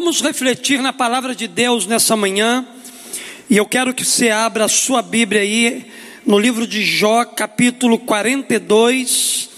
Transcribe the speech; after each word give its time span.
Vamos 0.00 0.20
refletir 0.20 0.80
na 0.80 0.92
palavra 0.92 1.34
de 1.34 1.48
Deus 1.48 1.84
nessa 1.84 2.14
manhã, 2.14 2.64
e 3.50 3.56
eu 3.56 3.66
quero 3.66 3.92
que 3.92 4.04
você 4.04 4.30
abra 4.30 4.66
a 4.66 4.68
sua 4.68 5.02
Bíblia 5.02 5.40
aí, 5.40 5.90
no 6.24 6.38
livro 6.38 6.68
de 6.68 6.84
Jó, 6.84 7.24
capítulo 7.24 7.98
42. 7.98 9.50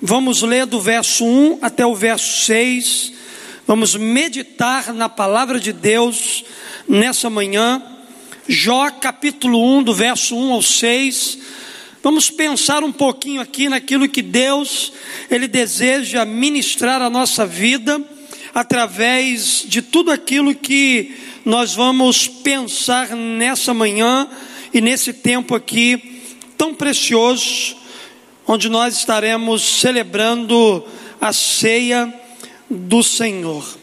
Vamos 0.00 0.40
ler 0.42 0.66
do 0.66 0.80
verso 0.80 1.24
1 1.24 1.58
até 1.60 1.84
o 1.84 1.96
verso 1.96 2.44
6. 2.44 3.12
Vamos 3.66 3.96
meditar 3.96 4.94
na 4.94 5.08
palavra 5.08 5.58
de 5.58 5.72
Deus 5.72 6.44
nessa 6.88 7.28
manhã. 7.28 7.82
Jó, 8.46 8.88
capítulo 8.88 9.78
1, 9.78 9.82
do 9.82 9.92
verso 9.92 10.36
1 10.36 10.52
ao 10.52 10.62
6. 10.62 11.38
Vamos 12.04 12.30
pensar 12.30 12.84
um 12.84 12.92
pouquinho 12.92 13.40
aqui 13.40 13.68
naquilo 13.68 14.08
que 14.08 14.22
Deus 14.22 14.92
ele 15.28 15.48
deseja 15.48 16.24
ministrar 16.24 17.02
à 17.02 17.10
nossa 17.10 17.44
vida 17.44 18.00
através 18.54 19.64
de 19.66 19.80
tudo 19.80 20.10
aquilo 20.10 20.54
que 20.54 21.16
nós 21.44 21.74
vamos 21.74 22.28
pensar 22.28 23.10
nessa 23.16 23.72
manhã 23.72 24.28
e 24.72 24.80
nesse 24.80 25.12
tempo 25.12 25.54
aqui 25.54 26.20
tão 26.56 26.74
precioso, 26.74 27.76
onde 28.46 28.68
nós 28.68 28.96
estaremos 28.96 29.62
celebrando 29.62 30.84
a 31.20 31.32
ceia 31.32 32.12
do 32.70 33.02
Senhor. 33.02 33.78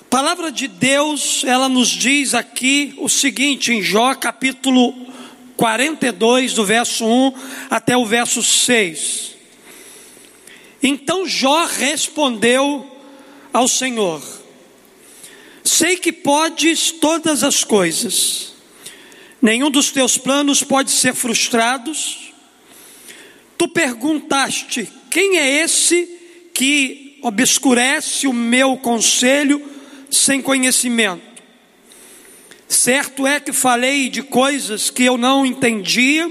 A 0.00 0.04
palavra 0.04 0.50
de 0.50 0.66
Deus, 0.66 1.44
ela 1.44 1.68
nos 1.68 1.88
diz 1.88 2.34
aqui 2.34 2.94
o 2.98 3.08
seguinte, 3.08 3.72
em 3.72 3.82
Jó 3.82 4.14
capítulo 4.14 4.94
42, 5.56 6.54
do 6.54 6.64
verso 6.64 7.04
1 7.04 7.32
até 7.68 7.96
o 7.96 8.06
verso 8.06 8.42
6. 8.42 9.36
Então 10.82 11.26
Jó 11.26 11.66
respondeu 11.66 12.90
ao 13.52 13.68
Senhor: 13.68 14.22
Sei 15.64 15.96
que 15.96 16.12
podes 16.12 16.90
todas 16.90 17.42
as 17.42 17.64
coisas, 17.64 18.54
nenhum 19.40 19.70
dos 19.70 19.90
teus 19.90 20.16
planos 20.18 20.62
pode 20.62 20.90
ser 20.90 21.14
frustrado. 21.14 21.92
Tu 23.56 23.68
perguntaste: 23.68 24.88
Quem 25.10 25.38
é 25.38 25.62
esse 25.62 26.06
que 26.54 27.18
obscurece 27.22 28.26
o 28.26 28.32
meu 28.32 28.76
conselho 28.76 29.62
sem 30.10 30.40
conhecimento? 30.40 31.30
Certo 32.68 33.26
é 33.26 33.40
que 33.40 33.52
falei 33.52 34.08
de 34.08 34.22
coisas 34.22 34.90
que 34.90 35.02
eu 35.02 35.18
não 35.18 35.44
entendia, 35.44 36.30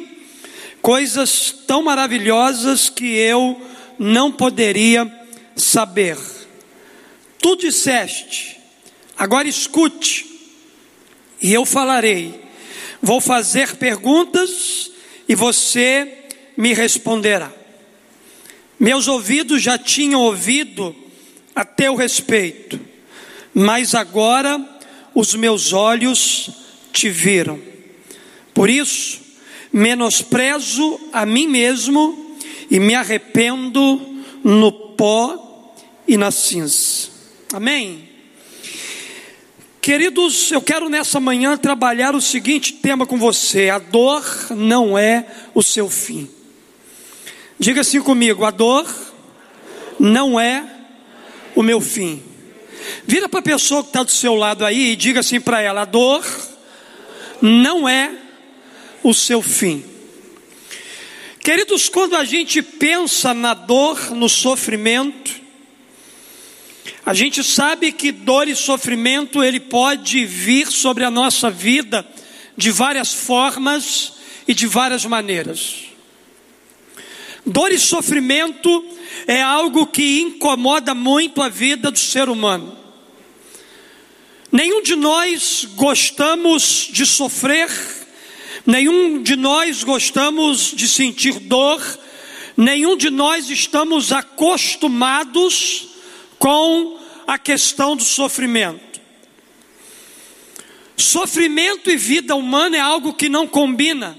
coisas 0.81 1.53
tão 1.67 1.83
maravilhosas 1.83 2.89
que 2.89 3.05
eu 3.05 3.61
não 3.99 4.31
poderia 4.31 5.05
saber. 5.55 6.17
Tu 7.41 7.55
disseste, 7.55 8.57
agora 9.17 9.47
escute, 9.47 10.25
e 11.41 11.53
eu 11.53 11.65
falarei. 11.65 12.41
Vou 13.01 13.21
fazer 13.21 13.77
perguntas 13.77 14.91
e 15.27 15.35
você 15.35 16.25
me 16.57 16.73
responderá. 16.73 17.51
Meus 18.77 19.07
ouvidos 19.07 19.61
já 19.61 19.77
tinham 19.77 20.21
ouvido 20.21 20.95
a 21.55 21.63
teu 21.63 21.95
respeito, 21.95 22.79
mas 23.53 23.95
agora 23.95 24.59
os 25.15 25.33
meus 25.33 25.71
olhos 25.73 26.49
te 26.91 27.09
viram. 27.09 27.59
Por 28.53 28.69
isso, 28.69 29.21
menosprezo 29.71 30.99
a 31.13 31.25
mim 31.25 31.47
mesmo 31.47 32.37
e 32.69 32.79
me 32.79 32.95
arrependo 32.95 34.23
no 34.43 34.71
pó 34.71 35.73
e 36.07 36.17
na 36.17 36.31
cinza. 36.31 37.18
Amém? 37.51 38.07
Queridos, 39.81 40.51
eu 40.51 40.61
quero 40.61 40.87
nessa 40.87 41.19
manhã 41.19 41.57
trabalhar 41.57 42.13
o 42.13 42.21
seguinte 42.21 42.73
tema 42.73 43.07
com 43.07 43.17
você: 43.17 43.69
a 43.69 43.79
dor 43.79 44.23
não 44.51 44.95
é 44.95 45.25
o 45.55 45.63
seu 45.63 45.89
fim. 45.89 46.29
Diga 47.57 47.81
assim 47.81 48.01
comigo: 48.01 48.45
a 48.45 48.51
dor 48.51 48.87
não 49.99 50.39
é 50.39 50.63
o 51.55 51.63
meu 51.63 51.81
fim. 51.81 52.21
Vira 53.07 53.27
para 53.27 53.39
a 53.39 53.43
pessoa 53.43 53.81
que 53.81 53.89
está 53.89 54.03
do 54.03 54.11
seu 54.11 54.35
lado 54.35 54.63
aí 54.63 54.91
e 54.91 54.95
diga 54.95 55.21
assim 55.21 55.41
para 55.41 55.59
ela: 55.59 55.81
a 55.81 55.85
dor 55.85 56.23
não 57.41 57.89
é 57.89 58.11
o 59.01 59.11
seu 59.11 59.41
fim. 59.41 59.83
Queridos, 61.39 61.89
quando 61.89 62.15
a 62.15 62.23
gente 62.23 62.61
pensa 62.61 63.33
na 63.33 63.55
dor, 63.55 64.11
no 64.11 64.29
sofrimento, 64.29 65.48
a 67.09 67.13
gente 67.15 67.43
sabe 67.43 67.91
que 67.91 68.11
dor 68.11 68.47
e 68.47 68.55
sofrimento 68.55 69.43
ele 69.43 69.59
pode 69.59 70.25
vir 70.25 70.67
sobre 70.67 71.03
a 71.03 71.09
nossa 71.09 71.49
vida 71.49 72.07
de 72.55 72.69
várias 72.69 73.11
formas 73.11 74.13
e 74.47 74.53
de 74.53 74.67
várias 74.67 75.05
maneiras. 75.05 75.85
Dor 77.43 77.71
e 77.71 77.79
sofrimento 77.79 78.85
é 79.25 79.41
algo 79.41 79.87
que 79.87 80.21
incomoda 80.21 80.93
muito 80.93 81.41
a 81.41 81.49
vida 81.49 81.89
do 81.89 81.97
ser 81.97 82.29
humano. 82.29 82.77
Nenhum 84.51 84.83
de 84.83 84.95
nós 84.95 85.67
gostamos 85.73 86.89
de 86.91 87.07
sofrer, 87.07 87.71
nenhum 88.67 89.23
de 89.23 89.35
nós 89.35 89.83
gostamos 89.83 90.75
de 90.75 90.87
sentir 90.87 91.39
dor, 91.39 91.81
nenhum 92.55 92.95
de 92.95 93.09
nós 93.09 93.49
estamos 93.49 94.11
acostumados 94.11 95.87
com 96.37 96.98
a 97.29 97.37
questão 97.37 97.95
do 97.95 98.03
sofrimento. 98.03 98.99
Sofrimento 100.97 101.91
e 101.91 101.95
vida 101.95 102.35
humana 102.35 102.75
é 102.75 102.79
algo 102.79 103.13
que 103.13 103.29
não 103.29 103.45
combina. 103.45 104.17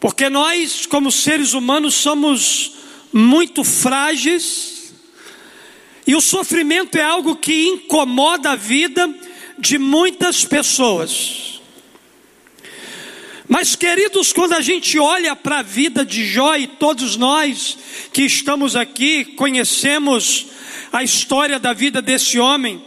Porque 0.00 0.28
nós, 0.28 0.84
como 0.84 1.12
seres 1.12 1.52
humanos, 1.52 1.94
somos 1.94 2.72
muito 3.12 3.62
frágeis, 3.62 4.92
e 6.04 6.16
o 6.16 6.20
sofrimento 6.20 6.96
é 6.96 7.02
algo 7.02 7.36
que 7.36 7.68
incomoda 7.68 8.50
a 8.50 8.56
vida 8.56 9.08
de 9.56 9.78
muitas 9.78 10.44
pessoas. 10.44 11.60
Mas, 13.48 13.76
queridos, 13.76 14.32
quando 14.32 14.54
a 14.54 14.60
gente 14.60 14.98
olha 14.98 15.36
para 15.36 15.60
a 15.60 15.62
vida 15.62 16.04
de 16.04 16.26
Jó 16.26 16.56
e 16.56 16.66
todos 16.66 17.16
nós 17.16 17.78
que 18.12 18.22
estamos 18.22 18.74
aqui 18.74 19.24
conhecemos 19.24 20.48
a 20.94 21.02
história 21.02 21.58
da 21.58 21.72
vida 21.72 22.00
desse 22.00 22.38
homem, 22.38 22.80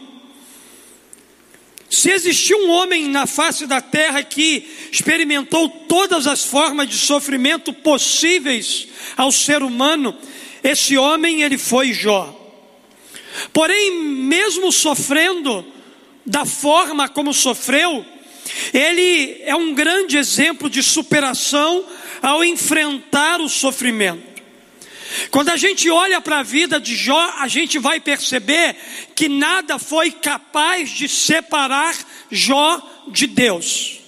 se 1.90 2.09
existiu 2.09 2.57
um 2.59 2.69
homem 2.69 3.09
na 3.09 3.28
face 3.28 3.68
da 3.68 3.81
terra 3.81 4.23
que 4.23 4.66
experimentou 4.90 5.68
todas 5.68 6.25
as 6.25 6.46
formas 6.46 6.88
de 6.88 6.96
sofrimento 6.96 7.73
possíveis 7.73 8.88
ao 9.17 9.29
ser 9.29 9.62
humano, 9.62 10.17
esse 10.63 10.97
homem 10.97 11.41
ele 11.41 11.57
foi 11.57 11.91
Jó. 11.91 12.34
Porém, 13.51 14.00
mesmo 14.00 14.72
sofrendo 14.72 15.66
da 16.25 16.46
forma 16.46 17.09
como 17.09 17.34
sofreu, 17.34 18.06
ele 18.73 19.41
é 19.44 19.53
um 19.53 19.73
grande 19.73 20.17
exemplo 20.17 20.69
de 20.69 20.81
superação 20.81 21.84
ao 22.22 22.41
enfrentar 22.41 23.41
o 23.41 23.50
sofrimento. 23.50 24.27
Quando 25.31 25.50
a 25.50 25.57
gente 25.57 25.89
olha 25.89 26.22
para 26.22 26.39
a 26.39 26.44
vida 26.44 26.79
de 26.79 26.95
Jó, 26.95 27.33
a 27.38 27.47
gente 27.47 27.79
vai 27.79 28.00
perceber 28.00 28.75
que 29.16 29.28
nada 29.28 29.79
foi 29.79 30.11
capaz 30.11 30.89
de 30.89 31.07
separar 31.07 31.95
Jó 32.31 32.81
de 33.07 33.28
Deus, 33.28 34.00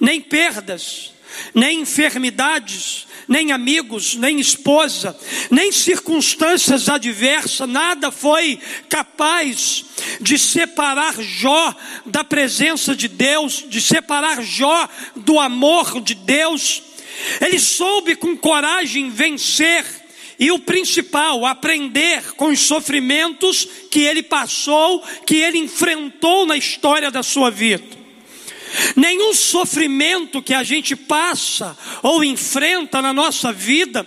nem 0.00 0.20
perdas, 0.20 1.12
nem 1.54 1.80
enfermidades, 1.80 3.06
nem 3.28 3.52
amigos, 3.52 4.14
nem 4.14 4.40
esposa, 4.40 5.16
nem 5.50 5.70
circunstâncias 5.70 6.88
adversas, 6.88 7.68
nada 7.68 8.10
foi 8.10 8.58
capaz 8.88 9.84
de 10.20 10.38
separar 10.38 11.14
Jó 11.20 11.74
da 12.06 12.24
presença 12.24 12.96
de 12.96 13.06
Deus, 13.06 13.64
de 13.68 13.80
separar 13.80 14.42
Jó 14.42 14.88
do 15.14 15.38
amor 15.38 16.00
de 16.00 16.14
Deus. 16.14 16.82
Ele 17.40 17.58
soube 17.58 18.16
com 18.16 18.36
coragem 18.36 19.10
vencer 19.10 19.84
e 20.38 20.52
o 20.52 20.58
principal, 20.58 21.44
aprender 21.44 22.34
com 22.34 22.46
os 22.46 22.60
sofrimentos 22.60 23.68
que 23.90 24.00
ele 24.00 24.22
passou, 24.22 25.02
que 25.26 25.36
ele 25.36 25.58
enfrentou 25.58 26.46
na 26.46 26.56
história 26.56 27.10
da 27.10 27.22
sua 27.22 27.50
vida. 27.50 27.98
Nenhum 28.94 29.34
sofrimento 29.34 30.42
que 30.42 30.54
a 30.54 30.62
gente 30.62 30.94
passa 30.94 31.76
ou 32.02 32.22
enfrenta 32.22 33.02
na 33.02 33.12
nossa 33.12 33.52
vida, 33.52 34.06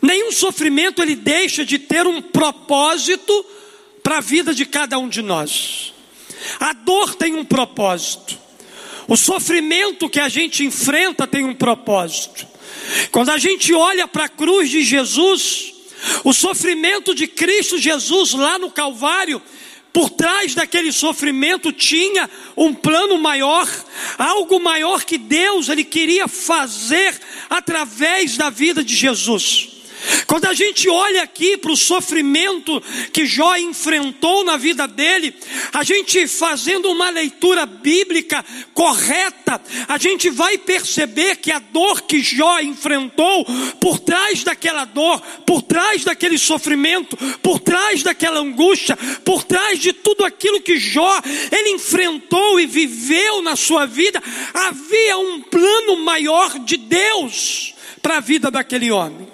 nenhum 0.00 0.32
sofrimento 0.32 1.02
ele 1.02 1.16
deixa 1.16 1.64
de 1.64 1.78
ter 1.78 2.06
um 2.06 2.22
propósito 2.22 3.44
para 4.02 4.18
a 4.18 4.22
vida 4.22 4.54
de 4.54 4.64
cada 4.64 4.98
um 4.98 5.08
de 5.08 5.20
nós. 5.20 5.92
A 6.60 6.72
dor 6.72 7.14
tem 7.14 7.34
um 7.34 7.44
propósito. 7.44 8.38
O 9.06 9.16
sofrimento 9.16 10.08
que 10.08 10.20
a 10.20 10.28
gente 10.28 10.64
enfrenta 10.64 11.26
tem 11.26 11.44
um 11.44 11.54
propósito. 11.54 12.53
Quando 13.10 13.30
a 13.30 13.38
gente 13.38 13.72
olha 13.72 14.06
para 14.06 14.24
a 14.24 14.28
cruz 14.28 14.70
de 14.70 14.82
Jesus, 14.82 15.74
O 16.22 16.32
sofrimento 16.32 17.14
de 17.14 17.26
Cristo 17.26 17.78
Jesus 17.78 18.32
lá 18.32 18.58
no 18.58 18.70
Calvário 18.70 19.40
por 19.92 20.10
trás 20.10 20.54
daquele 20.54 20.92
sofrimento 20.92 21.72
tinha 21.72 22.28
um 22.56 22.74
plano 22.74 23.16
maior, 23.16 23.68
algo 24.18 24.58
maior 24.58 25.04
que 25.04 25.16
Deus 25.16 25.68
ele 25.68 25.84
queria 25.84 26.26
fazer 26.26 27.14
através 27.48 28.36
da 28.36 28.50
vida 28.50 28.82
de 28.82 28.94
Jesus. 28.94 29.68
Quando 30.26 30.46
a 30.46 30.54
gente 30.54 30.88
olha 30.88 31.22
aqui 31.22 31.56
para 31.56 31.72
o 31.72 31.76
sofrimento 31.76 32.82
que 33.12 33.26
Jó 33.26 33.56
enfrentou 33.56 34.44
na 34.44 34.56
vida 34.56 34.86
dele, 34.86 35.34
a 35.72 35.82
gente 35.84 36.26
fazendo 36.26 36.90
uma 36.90 37.10
leitura 37.10 37.66
bíblica 37.66 38.44
correta, 38.72 39.60
a 39.88 39.98
gente 39.98 40.30
vai 40.30 40.58
perceber 40.58 41.36
que 41.36 41.52
a 41.52 41.58
dor 41.58 42.02
que 42.02 42.20
Jó 42.20 42.60
enfrentou, 42.60 43.44
por 43.80 43.98
trás 43.98 44.42
daquela 44.42 44.84
dor, 44.84 45.20
por 45.46 45.62
trás 45.62 46.04
daquele 46.04 46.38
sofrimento, 46.38 47.16
por 47.42 47.60
trás 47.60 48.02
daquela 48.02 48.40
angústia, 48.40 48.96
por 49.24 49.44
trás 49.44 49.78
de 49.78 49.92
tudo 49.92 50.24
aquilo 50.24 50.60
que 50.60 50.78
Jó 50.78 51.20
ele 51.50 51.70
enfrentou 51.70 52.60
e 52.60 52.66
viveu 52.66 53.42
na 53.42 53.56
sua 53.56 53.86
vida, 53.86 54.22
havia 54.52 55.18
um 55.18 55.40
plano 55.42 55.96
maior 55.96 56.58
de 56.58 56.76
Deus 56.76 57.74
para 58.02 58.18
a 58.18 58.20
vida 58.20 58.50
daquele 58.50 58.90
homem. 58.90 59.33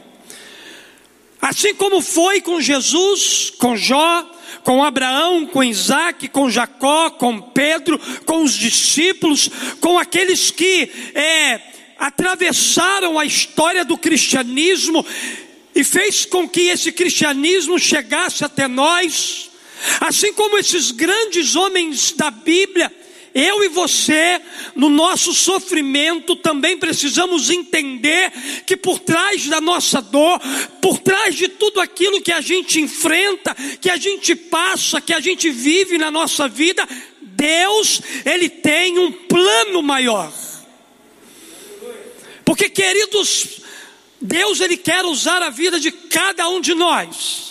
Assim 1.41 1.75
como 1.75 2.03
foi 2.03 2.41
com 2.41 2.61
Jesus, 2.61 3.51
com 3.59 3.77
Jó, 3.77 4.31
com 4.63 4.85
Abraão, 4.85 5.47
com 5.47 5.65
Isaac, 5.65 6.29
com 6.29 6.51
Jacó, 6.51 7.11
com 7.11 7.41
Pedro, 7.41 7.99
com 8.27 8.43
os 8.43 8.53
discípulos, 8.53 9.49
com 9.81 9.99
aqueles 9.99 10.51
que 10.51 10.91
é, 11.15 11.61
atravessaram 11.99 13.19
a 13.19 13.25
história 13.25 13.85
do 13.85 13.97
cristianismo 13.97 15.05
e 15.75 15.83
fez 15.83 16.25
com 16.25 16.49
que 16.49 16.63
esse 16.63 16.93
cristianismo 16.93 17.79
chegasse 17.79 18.45
até 18.45 18.69
nós. 18.69 19.51
Assim 20.01 20.33
como 20.35 20.59
esses 20.59 20.91
grandes 20.91 21.57
homens 21.57 22.13
da 22.13 22.31
Bíblia, 22.31 22.93
eu 23.35 23.62
e 23.62 23.69
você, 23.69 24.41
no 24.75 24.88
nosso 24.88 25.32
sofrimento, 25.32 26.35
também 26.37 26.77
precisamos 26.77 27.49
entender 27.49 28.32
que 28.67 28.77
por 28.77 28.99
trás 28.99 29.47
da 29.47 29.61
nossa 29.61 30.00
dor, 30.00 30.41
por 30.82 30.99
trás 30.99 31.35
de 31.37 31.49
tudo 31.49 31.81
aquilo 31.81 32.21
que 32.21 32.32
a 32.32 32.41
gente 32.41 32.81
enfrenta, 32.81 33.55
que 33.81 33.88
a 33.88 33.97
gente 33.97 34.35
passa, 34.35 35.00
que 35.00 35.12
a 35.12 35.21
gente 35.21 35.50
vive 35.50 35.97
na 35.97 36.11
nossa 36.11 36.49
vida, 36.49 36.87
Deus, 37.21 38.03
Ele 38.25 38.49
tem 38.49 38.99
um 38.99 39.12
plano 39.12 39.81
maior. 39.82 40.32
Porque, 42.44 42.69
queridos, 42.69 43.61
Deus, 44.21 44.61
Ele 44.61 44.77
quer 44.77 45.05
usar 45.05 45.41
a 45.41 45.50
vida 45.50 45.79
de 45.79 45.93
cada 45.93 46.49
um 46.49 46.61
de 46.61 46.75
nós. 46.75 47.50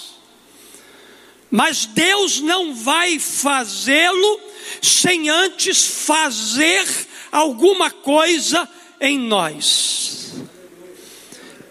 Mas 1.50 1.86
Deus 1.86 2.42
não 2.42 2.76
vai 2.76 3.18
fazê-lo 3.18 4.49
sem 4.82 5.30
antes 5.30 5.86
fazer 6.06 6.88
alguma 7.32 7.92
coisa 7.92 8.68
em 9.00 9.18
nós. 9.18 10.34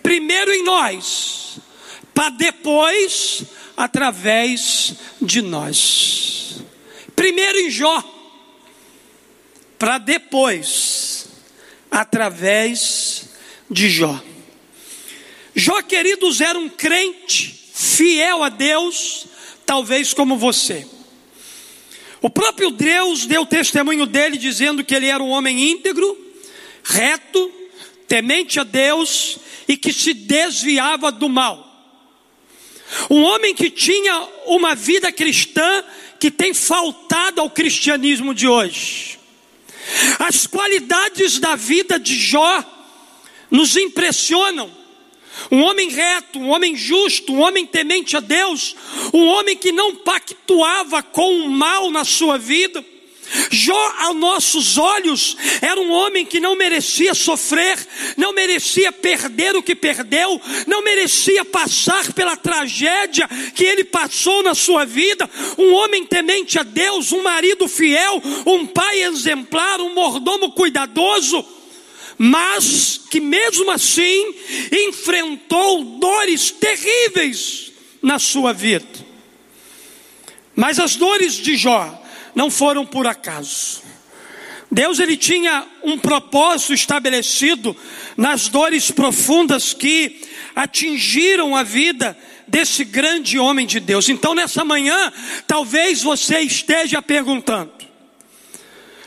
Primeiro 0.02 0.52
em 0.52 0.64
nós, 0.64 1.58
para 2.14 2.30
depois 2.30 3.42
através 3.76 4.94
de 5.20 5.42
nós. 5.42 6.62
Primeiro 7.14 7.58
em 7.58 7.70
Jó, 7.70 8.02
para 9.78 9.98
depois 9.98 11.26
através 11.90 13.28
de 13.70 13.90
Jó. 13.90 14.20
Jó, 15.54 15.82
queridos, 15.82 16.40
era 16.40 16.58
um 16.58 16.68
crente 16.68 17.58
fiel 17.74 18.42
a 18.42 18.48
Deus, 18.48 19.26
talvez 19.66 20.14
como 20.14 20.36
você. 20.36 20.86
O 22.20 22.28
próprio 22.28 22.70
Deus 22.70 23.26
deu 23.26 23.46
testemunho 23.46 24.06
dele, 24.06 24.36
dizendo 24.36 24.84
que 24.84 24.94
ele 24.94 25.06
era 25.06 25.22
um 25.22 25.30
homem 25.30 25.70
íntegro, 25.70 26.16
reto, 26.82 27.52
temente 28.08 28.58
a 28.58 28.64
Deus 28.64 29.38
e 29.68 29.76
que 29.76 29.92
se 29.92 30.14
desviava 30.14 31.12
do 31.12 31.28
mal. 31.28 31.66
Um 33.10 33.22
homem 33.22 33.54
que 33.54 33.70
tinha 33.70 34.26
uma 34.46 34.74
vida 34.74 35.12
cristã 35.12 35.84
que 36.18 36.30
tem 36.30 36.54
faltado 36.54 37.40
ao 37.40 37.50
cristianismo 37.50 38.34
de 38.34 38.48
hoje. 38.48 39.18
As 40.18 40.46
qualidades 40.46 41.38
da 41.38 41.54
vida 41.54 41.98
de 41.98 42.14
Jó 42.14 42.64
nos 43.50 43.76
impressionam. 43.76 44.77
Um 45.50 45.62
homem 45.62 45.88
reto, 45.88 46.38
um 46.38 46.50
homem 46.50 46.76
justo, 46.76 47.32
um 47.32 47.40
homem 47.40 47.66
temente 47.66 48.16
a 48.16 48.20
Deus, 48.20 48.74
um 49.12 49.26
homem 49.26 49.56
que 49.56 49.72
não 49.72 49.96
pactuava 49.96 51.02
com 51.02 51.40
o 51.40 51.50
mal 51.50 51.90
na 51.90 52.04
sua 52.04 52.38
vida. 52.38 52.84
Jó, 53.50 53.94
aos 53.98 54.16
nossos 54.16 54.78
olhos, 54.78 55.36
era 55.60 55.78
um 55.78 55.90
homem 55.90 56.24
que 56.24 56.40
não 56.40 56.56
merecia 56.56 57.14
sofrer, 57.14 57.78
não 58.16 58.32
merecia 58.32 58.90
perder 58.90 59.54
o 59.54 59.62
que 59.62 59.74
perdeu, 59.74 60.40
não 60.66 60.82
merecia 60.82 61.44
passar 61.44 62.12
pela 62.12 62.36
tragédia 62.36 63.28
que 63.54 63.64
ele 63.64 63.84
passou 63.84 64.42
na 64.42 64.54
sua 64.54 64.84
vida. 64.84 65.28
Um 65.58 65.74
homem 65.74 66.06
temente 66.06 66.58
a 66.58 66.62
Deus, 66.62 67.12
um 67.12 67.22
marido 67.22 67.68
fiel, 67.68 68.22
um 68.46 68.66
pai 68.66 69.02
exemplar, 69.02 69.80
um 69.80 69.94
mordomo 69.94 70.52
cuidadoso 70.52 71.57
mas 72.18 73.00
que 73.08 73.20
mesmo 73.20 73.70
assim 73.70 74.34
enfrentou 74.72 75.84
dores 75.98 76.50
terríveis 76.50 77.70
na 78.02 78.18
sua 78.18 78.52
vida. 78.52 79.06
Mas 80.54 80.80
as 80.80 80.96
dores 80.96 81.34
de 81.34 81.56
Jó 81.56 82.02
não 82.34 82.50
foram 82.50 82.84
por 82.84 83.06
acaso. 83.06 83.82
Deus 84.70 84.98
ele 84.98 85.16
tinha 85.16 85.66
um 85.82 85.96
propósito 85.96 86.74
estabelecido 86.74 87.74
nas 88.16 88.48
dores 88.48 88.90
profundas 88.90 89.72
que 89.72 90.20
atingiram 90.54 91.56
a 91.56 91.62
vida 91.62 92.18
desse 92.46 92.84
grande 92.84 93.38
homem 93.38 93.66
de 93.66 93.78
Deus. 93.78 94.08
Então 94.08 94.34
nessa 94.34 94.64
manhã, 94.64 95.12
talvez 95.46 96.02
você 96.02 96.40
esteja 96.40 97.00
perguntando, 97.00 97.72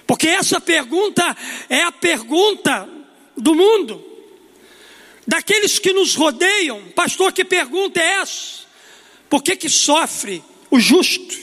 porque 0.08 0.28
essa 0.28 0.60
pergunta 0.60 1.36
é 1.70 1.84
a 1.84 1.92
pergunta 1.92 2.90
do 3.42 3.56
mundo, 3.56 4.04
daqueles 5.26 5.80
que 5.80 5.92
nos 5.92 6.16
rodeiam. 6.16 6.90
Pastor, 6.96 7.34
que 7.34 7.44
pergunta 7.44 8.00
é 8.00 8.22
essa? 8.22 8.62
Por 9.30 9.44
que, 9.44 9.56
que 9.56 9.70
sofre 9.70 10.44
o 10.70 10.80
justo? 10.80 11.40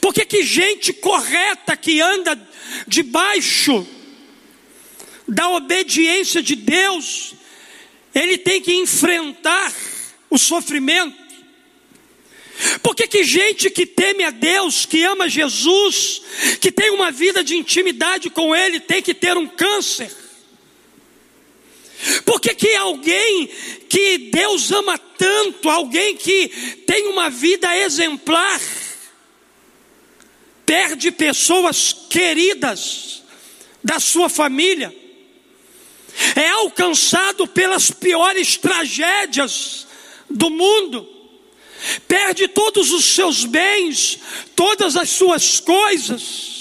Por 0.00 0.12
que, 0.12 0.24
que 0.24 0.42
gente 0.42 0.92
correta 0.92 1.76
que 1.76 2.00
anda 2.00 2.38
debaixo 2.86 3.86
da 5.26 5.50
obediência 5.50 6.42
de 6.42 6.56
Deus, 6.56 7.34
ele 8.14 8.38
tem 8.38 8.60
que 8.60 8.74
enfrentar 8.74 9.72
o 10.30 10.38
sofrimento? 10.38 11.28
Por 12.82 12.94
que, 12.94 13.06
que 13.06 13.22
gente 13.22 13.70
que 13.70 13.86
teme 13.86 14.24
a 14.24 14.30
Deus, 14.30 14.84
que 14.84 15.04
ama 15.04 15.28
Jesus, 15.28 16.22
que 16.60 16.72
tem 16.72 16.90
uma 16.90 17.12
vida 17.12 17.44
de 17.44 17.56
intimidade 17.56 18.30
com 18.30 18.54
Ele, 18.54 18.80
tem 18.80 19.00
que 19.00 19.14
ter 19.14 19.36
um 19.36 19.46
câncer? 19.46 20.10
Por 22.24 22.40
que, 22.40 22.54
que 22.54 22.74
alguém 22.76 23.48
que 23.88 24.18
Deus 24.18 24.70
ama 24.70 24.96
tanto, 24.98 25.68
alguém 25.68 26.16
que 26.16 26.48
tem 26.86 27.08
uma 27.08 27.28
vida 27.28 27.76
exemplar, 27.76 28.60
perde 30.64 31.10
pessoas 31.10 31.92
queridas 32.08 33.22
da 33.82 33.98
sua 33.98 34.28
família, 34.28 34.94
é 36.36 36.48
alcançado 36.50 37.46
pelas 37.46 37.90
piores 37.90 38.56
tragédias 38.56 39.86
do 40.30 40.50
mundo, 40.50 41.08
perde 42.06 42.46
todos 42.46 42.92
os 42.92 43.04
seus 43.04 43.44
bens, 43.44 44.18
todas 44.54 44.94
as 44.96 45.10
suas 45.10 45.58
coisas. 45.58 46.58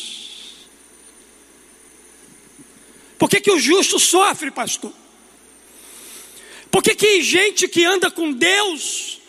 Por 3.20 3.30
que, 3.30 3.42
que 3.42 3.52
o 3.52 3.60
justo 3.60 4.00
sofre, 4.00 4.52
pastor? 4.52 4.94
Por 6.78 6.84
que, 6.84 6.94
que 6.94 7.24
gente 7.24 7.68
que 7.68 7.84
anda 7.86 8.12
com 8.12 8.32
Deus 8.32 9.20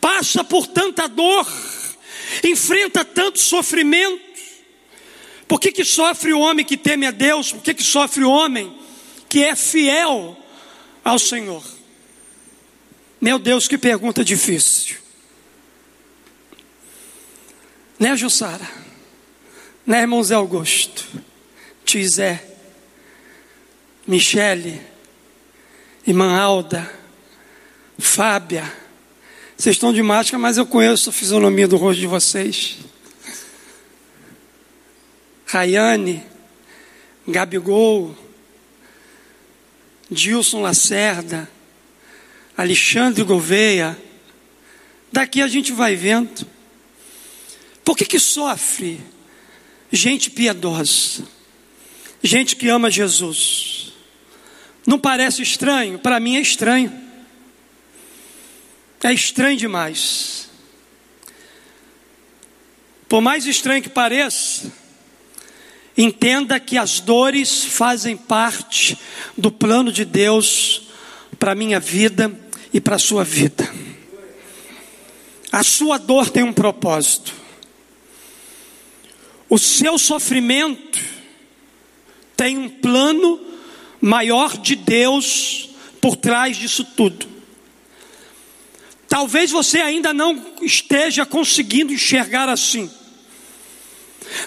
passa 0.00 0.42
por 0.42 0.66
tanta 0.66 1.06
dor, 1.06 1.46
enfrenta 2.42 3.04
tanto 3.04 3.38
sofrimento? 3.38 4.24
Por 5.46 5.60
que, 5.60 5.72
que 5.72 5.84
sofre 5.84 6.32
o 6.32 6.40
homem 6.40 6.64
que 6.64 6.74
teme 6.74 7.06
a 7.06 7.10
Deus? 7.10 7.52
Por 7.52 7.62
que, 7.62 7.74
que 7.74 7.82
sofre 7.82 8.24
o 8.24 8.30
homem 8.30 8.74
que 9.28 9.44
é 9.44 9.54
fiel 9.54 10.42
ao 11.04 11.18
Senhor? 11.18 11.62
Meu 13.20 13.38
Deus, 13.38 13.68
que 13.68 13.76
pergunta 13.76 14.24
difícil. 14.24 14.96
Né, 17.98 18.16
Jussara? 18.16 18.70
Né, 19.86 20.00
irmão 20.00 20.24
Zé 20.24 20.34
Augusto? 20.34 21.06
Tizé? 21.84 22.42
Michele? 24.06 24.95
Irmã 26.06 26.38
Alda, 26.38 26.88
Fábia, 27.98 28.72
Vocês 29.56 29.74
estão 29.74 29.92
de 29.92 30.02
máscara, 30.02 30.38
mas 30.38 30.58
eu 30.58 30.66
conheço 30.66 31.08
a 31.08 31.12
fisionomia 31.12 31.66
do 31.66 31.78
rosto 31.78 31.98
de 31.98 32.06
vocês. 32.06 32.76
Rayane, 35.46 36.22
Gabigol, 37.26 38.14
Dilson 40.10 40.60
Lacerda, 40.60 41.50
Alexandre 42.54 43.24
Gouveia. 43.24 43.98
Daqui 45.10 45.40
a 45.40 45.48
gente 45.48 45.72
vai 45.72 45.96
vendo. 45.96 46.46
Por 47.82 47.96
que, 47.96 48.04
que 48.04 48.18
sofre 48.18 49.00
gente 49.90 50.30
piedosa? 50.30 51.24
Gente 52.22 52.56
que 52.56 52.68
ama 52.68 52.90
Jesus. 52.90 53.95
Não 54.86 54.98
parece 54.98 55.42
estranho? 55.42 55.98
Para 55.98 56.20
mim 56.20 56.36
é 56.36 56.40
estranho. 56.40 56.92
É 59.02 59.12
estranho 59.12 59.56
demais. 59.56 60.48
Por 63.08 63.20
mais 63.20 63.46
estranho 63.46 63.82
que 63.82 63.88
pareça, 63.88 64.72
entenda 65.96 66.58
que 66.60 66.78
as 66.78 67.00
dores 67.00 67.64
fazem 67.64 68.16
parte 68.16 68.96
do 69.36 69.50
plano 69.50 69.90
de 69.90 70.04
Deus 70.04 70.88
para 71.38 71.52
a 71.52 71.54
minha 71.54 71.80
vida 71.80 72.32
e 72.72 72.80
para 72.80 72.96
a 72.96 72.98
sua 72.98 73.24
vida. 73.24 73.68
A 75.52 75.62
sua 75.62 75.98
dor 75.98 76.30
tem 76.30 76.42
um 76.42 76.52
propósito. 76.52 77.32
O 79.48 79.58
seu 79.58 79.98
sofrimento 79.98 81.00
tem 82.36 82.58
um 82.58 82.68
plano 82.68 83.40
maior 84.00 84.56
de 84.56 84.76
Deus 84.76 85.70
por 86.00 86.16
trás 86.16 86.56
disso 86.56 86.84
tudo. 86.84 87.26
Talvez 89.08 89.50
você 89.50 89.78
ainda 89.80 90.12
não 90.12 90.44
esteja 90.60 91.24
conseguindo 91.24 91.92
enxergar 91.92 92.48
assim. 92.48 92.90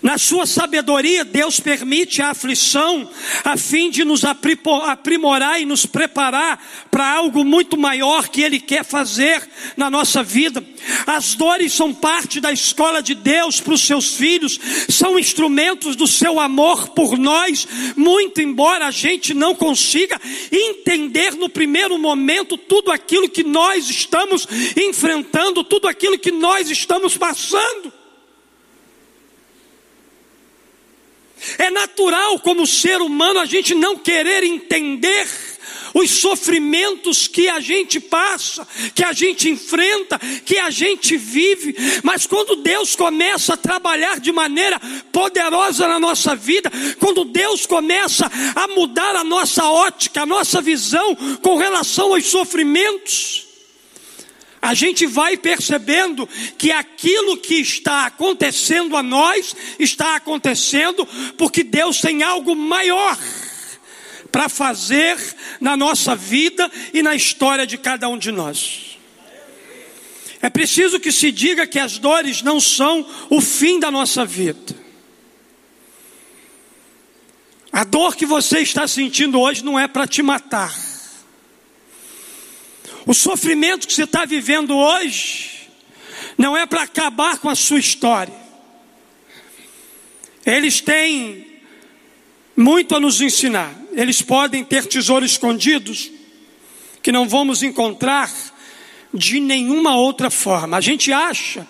Na 0.01 0.17
sua 0.17 0.45
sabedoria, 0.45 1.23
Deus 1.23 1.59
permite 1.59 2.21
a 2.21 2.29
aflição 2.29 3.09
a 3.43 3.57
fim 3.57 3.89
de 3.89 4.03
nos 4.03 4.23
aprimorar 4.25 5.61
e 5.61 5.65
nos 5.65 5.85
preparar 5.85 6.61
para 6.91 7.09
algo 7.09 7.43
muito 7.45 7.77
maior 7.77 8.27
que 8.27 8.41
Ele 8.41 8.59
quer 8.59 8.83
fazer 8.83 9.47
na 9.77 9.89
nossa 9.89 10.21
vida. 10.21 10.63
As 11.11 11.33
dores 11.33 11.73
são 11.73 11.91
parte 11.91 12.39
da 12.39 12.53
escola 12.53 13.01
de 13.01 13.15
Deus 13.15 13.59
para 13.59 13.73
os 13.73 13.81
seus 13.81 14.13
filhos, 14.13 14.59
são 14.87 15.17
instrumentos 15.17 15.95
do 15.95 16.05
seu 16.05 16.39
amor 16.39 16.89
por 16.89 17.17
nós, 17.17 17.67
muito 17.95 18.39
embora 18.39 18.85
a 18.85 18.91
gente 18.91 19.33
não 19.33 19.55
consiga 19.55 20.21
entender 20.51 21.33
no 21.33 21.49
primeiro 21.49 21.97
momento 21.97 22.55
tudo 22.59 22.91
aquilo 22.91 23.27
que 23.27 23.43
nós 23.43 23.89
estamos 23.89 24.47
enfrentando, 24.77 25.63
tudo 25.63 25.87
aquilo 25.87 26.19
que 26.19 26.29
nós 26.29 26.69
estamos 26.69 27.17
passando. 27.17 27.91
É 31.57 31.71
natural, 31.71 32.37
como 32.41 32.67
ser 32.67 33.01
humano, 33.01 33.39
a 33.39 33.45
gente 33.45 33.73
não 33.73 33.97
querer 33.97 34.43
entender 34.43 35.27
os 35.93 36.09
sofrimentos 36.09 37.27
que 37.27 37.49
a 37.49 37.59
gente 37.59 37.99
passa, 37.99 38.67
que 38.93 39.03
a 39.03 39.13
gente 39.13 39.49
enfrenta, 39.49 40.19
que 40.45 40.57
a 40.57 40.69
gente 40.69 41.17
vive, 41.17 41.75
mas 42.03 42.25
quando 42.25 42.57
Deus 42.57 42.95
começa 42.95 43.53
a 43.53 43.57
trabalhar 43.57 44.19
de 44.19 44.31
maneira 44.31 44.79
poderosa 45.11 45.87
na 45.87 45.99
nossa 45.99 46.35
vida, 46.35 46.71
quando 46.99 47.25
Deus 47.25 47.65
começa 47.65 48.29
a 48.55 48.67
mudar 48.67 49.15
a 49.15 49.23
nossa 49.23 49.65
ótica, 49.65 50.21
a 50.21 50.25
nossa 50.25 50.61
visão 50.61 51.15
com 51.41 51.57
relação 51.57 52.13
aos 52.13 52.25
sofrimentos, 52.25 53.49
a 54.61 54.73
gente 54.73 55.05
vai 55.05 55.37
percebendo 55.37 56.27
que 56.57 56.71
aquilo 56.71 57.37
que 57.37 57.55
está 57.55 58.05
acontecendo 58.05 58.97
a 58.97 59.03
nós 59.03 59.55
está 59.79 60.15
acontecendo 60.15 61.07
porque 61.37 61.63
Deus 61.63 62.01
tem 62.01 62.23
algo 62.23 62.55
maior 62.55 63.17
para 64.31 64.49
fazer 64.49 65.17
na 65.59 65.75
nossa 65.75 66.15
vida 66.15 66.69
e 66.93 67.01
na 67.01 67.15
história 67.15 67.65
de 67.65 67.77
cada 67.77 68.07
um 68.07 68.17
de 68.17 68.31
nós. 68.31 68.97
É 70.41 70.49
preciso 70.49 70.99
que 70.99 71.11
se 71.11 71.31
diga 71.31 71.67
que 71.67 71.79
as 71.79 71.97
dores 71.97 72.41
não 72.41 72.59
são 72.59 73.05
o 73.29 73.41
fim 73.41 73.79
da 73.79 73.91
nossa 73.91 74.25
vida. 74.25 74.75
A 77.71 77.83
dor 77.83 78.15
que 78.15 78.25
você 78.25 78.59
está 78.59 78.87
sentindo 78.87 79.39
hoje 79.39 79.63
não 79.63 79.77
é 79.77 79.87
para 79.87 80.07
te 80.07 80.21
matar. 80.21 80.73
O 83.05 83.13
sofrimento 83.13 83.87
que 83.87 83.93
você 83.93 84.03
está 84.03 84.25
vivendo 84.25 84.75
hoje 84.75 85.69
não 86.37 86.55
é 86.55 86.65
para 86.65 86.83
acabar 86.83 87.37
com 87.39 87.49
a 87.49 87.55
sua 87.55 87.79
história. 87.79 88.33
Eles 90.45 90.79
têm 90.79 91.61
muito 92.55 92.95
a 92.95 92.99
nos 92.99 93.21
ensinar. 93.21 93.73
Eles 93.99 94.21
podem 94.21 94.63
ter 94.63 94.85
tesouros 94.85 95.31
escondidos 95.31 96.09
que 97.03 97.11
não 97.11 97.27
vamos 97.27 97.61
encontrar 97.63 98.31
de 99.13 99.41
nenhuma 99.41 99.97
outra 99.97 100.29
forma. 100.29 100.77
A 100.77 100.81
gente 100.81 101.11
acha 101.11 101.67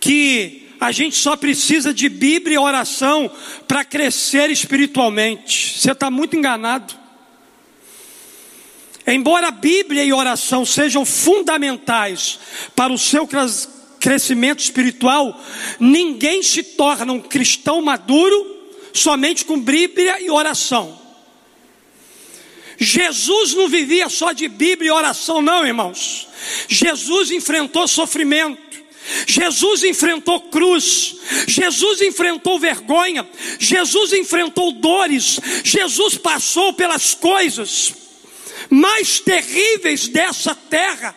que 0.00 0.66
a 0.80 0.90
gente 0.90 1.14
só 1.14 1.36
precisa 1.36 1.94
de 1.94 2.08
Bíblia 2.08 2.56
e 2.56 2.58
oração 2.58 3.30
para 3.68 3.84
crescer 3.84 4.50
espiritualmente. 4.50 5.78
Você 5.78 5.92
está 5.92 6.10
muito 6.10 6.34
enganado. 6.34 6.92
Embora 9.06 9.52
Bíblia 9.52 10.02
e 10.02 10.12
oração 10.12 10.66
sejam 10.66 11.04
fundamentais 11.04 12.40
para 12.74 12.92
o 12.92 12.98
seu 12.98 13.28
crescimento 14.00 14.58
espiritual, 14.58 15.40
ninguém 15.78 16.42
se 16.42 16.64
torna 16.64 17.12
um 17.12 17.20
cristão 17.20 17.80
maduro 17.80 18.72
somente 18.92 19.44
com 19.44 19.60
Bíblia 19.60 20.20
e 20.20 20.28
oração. 20.28 21.01
Jesus 22.82 23.54
não 23.54 23.68
vivia 23.68 24.08
só 24.08 24.32
de 24.32 24.48
Bíblia 24.48 24.88
e 24.88 24.92
oração, 24.92 25.40
não, 25.40 25.64
irmãos. 25.64 26.26
Jesus 26.68 27.30
enfrentou 27.30 27.86
sofrimento. 27.86 28.72
Jesus 29.26 29.82
enfrentou 29.82 30.40
cruz, 30.42 31.16
Jesus 31.48 32.00
enfrentou 32.02 32.56
vergonha, 32.56 33.28
Jesus 33.58 34.12
enfrentou 34.12 34.70
dores, 34.70 35.40
Jesus 35.64 36.16
passou 36.16 36.72
pelas 36.72 37.12
coisas 37.12 37.94
mais 38.70 39.18
terríveis 39.18 40.06
dessa 40.06 40.54
terra. 40.54 41.16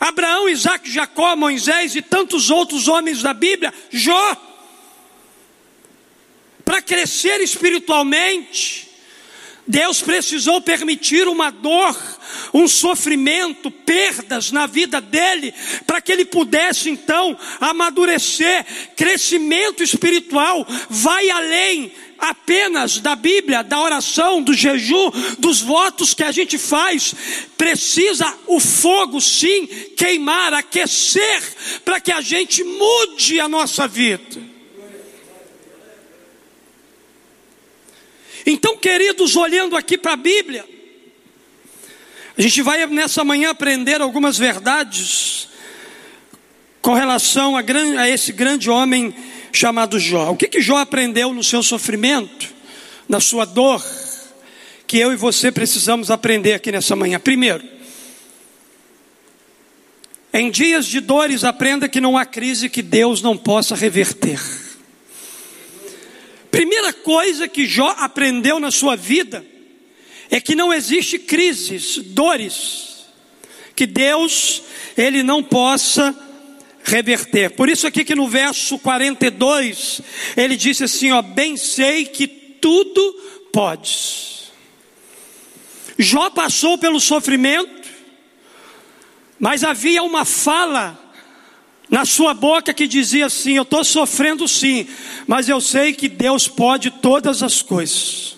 Abraão, 0.00 0.48
Isaac, 0.48 0.90
Jacó, 0.90 1.36
Moisés 1.36 1.94
e 1.94 2.00
tantos 2.00 2.48
outros 2.48 2.88
homens 2.88 3.20
da 3.20 3.34
Bíblia, 3.34 3.74
Jó, 3.90 4.53
para 6.64 6.80
crescer 6.80 7.40
espiritualmente, 7.40 8.84
Deus 9.66 10.02
precisou 10.02 10.60
permitir 10.60 11.26
uma 11.26 11.50
dor, 11.50 11.96
um 12.52 12.68
sofrimento, 12.68 13.70
perdas 13.70 14.52
na 14.52 14.66
vida 14.66 15.00
dele, 15.00 15.54
para 15.86 16.02
que 16.02 16.12
ele 16.12 16.24
pudesse 16.24 16.90
então 16.90 17.36
amadurecer. 17.60 18.64
Crescimento 18.94 19.82
espiritual 19.82 20.66
vai 20.90 21.30
além 21.30 21.92
apenas 22.18 22.98
da 22.98 23.16
Bíblia, 23.16 23.62
da 23.62 23.80
oração, 23.80 24.42
do 24.42 24.52
jejum, 24.52 25.10
dos 25.38 25.60
votos 25.60 26.12
que 26.12 26.22
a 26.22 26.32
gente 26.32 26.58
faz. 26.58 27.14
Precisa 27.56 28.34
o 28.46 28.60
fogo, 28.60 29.20
sim, 29.20 29.66
queimar, 29.96 30.52
aquecer, 30.52 31.42
para 31.84 32.00
que 32.00 32.12
a 32.12 32.20
gente 32.20 32.62
mude 32.62 33.40
a 33.40 33.48
nossa 33.48 33.88
vida. 33.88 34.53
Então, 38.46 38.76
queridos, 38.76 39.36
olhando 39.36 39.76
aqui 39.76 39.96
para 39.96 40.12
a 40.12 40.16
Bíblia, 40.16 40.64
a 42.36 42.42
gente 42.42 42.60
vai 42.62 42.86
nessa 42.86 43.24
manhã 43.24 43.50
aprender 43.50 44.00
algumas 44.00 44.36
verdades 44.36 45.48
com 46.82 46.92
relação 46.92 47.56
a, 47.56 47.62
a 47.98 48.08
esse 48.08 48.32
grande 48.32 48.68
homem 48.68 49.14
chamado 49.52 49.98
Jó. 49.98 50.32
O 50.32 50.36
que, 50.36 50.48
que 50.48 50.60
Jó 50.60 50.76
aprendeu 50.76 51.32
no 51.32 51.42
seu 51.42 51.62
sofrimento, 51.62 52.52
na 53.08 53.20
sua 53.20 53.44
dor, 53.44 53.82
que 54.86 54.98
eu 54.98 55.12
e 55.12 55.16
você 55.16 55.50
precisamos 55.50 56.10
aprender 56.10 56.52
aqui 56.54 56.70
nessa 56.70 56.94
manhã? 56.94 57.18
Primeiro, 57.18 57.64
em 60.32 60.50
dias 60.50 60.86
de 60.86 61.00
dores, 61.00 61.44
aprenda 61.44 61.88
que 61.88 62.00
não 62.00 62.18
há 62.18 62.26
crise 62.26 62.68
que 62.68 62.82
Deus 62.82 63.22
não 63.22 63.36
possa 63.36 63.76
reverter. 63.76 64.40
Primeira 66.54 66.92
coisa 66.92 67.48
que 67.48 67.66
Jó 67.66 67.96
aprendeu 67.98 68.60
na 68.60 68.70
sua 68.70 68.94
vida 68.94 69.44
é 70.30 70.40
que 70.40 70.54
não 70.54 70.72
existe 70.72 71.18
crises, 71.18 71.98
dores, 71.98 73.06
que 73.74 73.84
Deus 73.84 74.62
ele 74.96 75.24
não 75.24 75.42
possa 75.42 76.16
reverter. 76.84 77.50
Por 77.56 77.68
isso 77.68 77.88
aqui 77.88 78.04
que 78.04 78.14
no 78.14 78.28
verso 78.28 78.78
42 78.78 80.00
ele 80.36 80.54
disse 80.54 80.84
assim, 80.84 81.10
ó, 81.10 81.20
bem 81.22 81.56
sei 81.56 82.04
que 82.04 82.28
tudo 82.28 83.02
podes. 83.52 84.52
Jó 85.98 86.30
passou 86.30 86.78
pelo 86.78 87.00
sofrimento, 87.00 87.82
Mas 89.40 89.64
havia 89.64 90.04
uma 90.04 90.24
fala 90.24 91.03
na 91.94 92.04
sua 92.04 92.34
boca 92.34 92.74
que 92.74 92.88
dizia 92.88 93.26
assim: 93.26 93.52
Eu 93.52 93.62
estou 93.62 93.84
sofrendo 93.84 94.48
sim, 94.48 94.84
mas 95.28 95.48
eu 95.48 95.60
sei 95.60 95.92
que 95.92 96.08
Deus 96.08 96.48
pode 96.48 96.90
todas 96.90 97.40
as 97.40 97.62
coisas. 97.62 98.36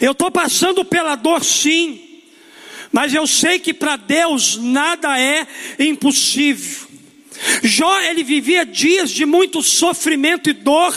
Eu 0.00 0.12
estou 0.12 0.30
passando 0.30 0.82
pela 0.82 1.14
dor 1.14 1.44
sim, 1.44 2.00
mas 2.90 3.12
eu 3.12 3.26
sei 3.26 3.58
que 3.58 3.74
para 3.74 3.96
Deus 3.96 4.56
nada 4.56 5.20
é 5.20 5.46
impossível. 5.78 6.88
Jó, 7.62 8.00
ele 8.00 8.22
vivia 8.22 8.64
dias 8.64 9.10
de 9.10 9.26
muito 9.26 9.62
sofrimento 9.62 10.48
e 10.48 10.52
dor, 10.52 10.94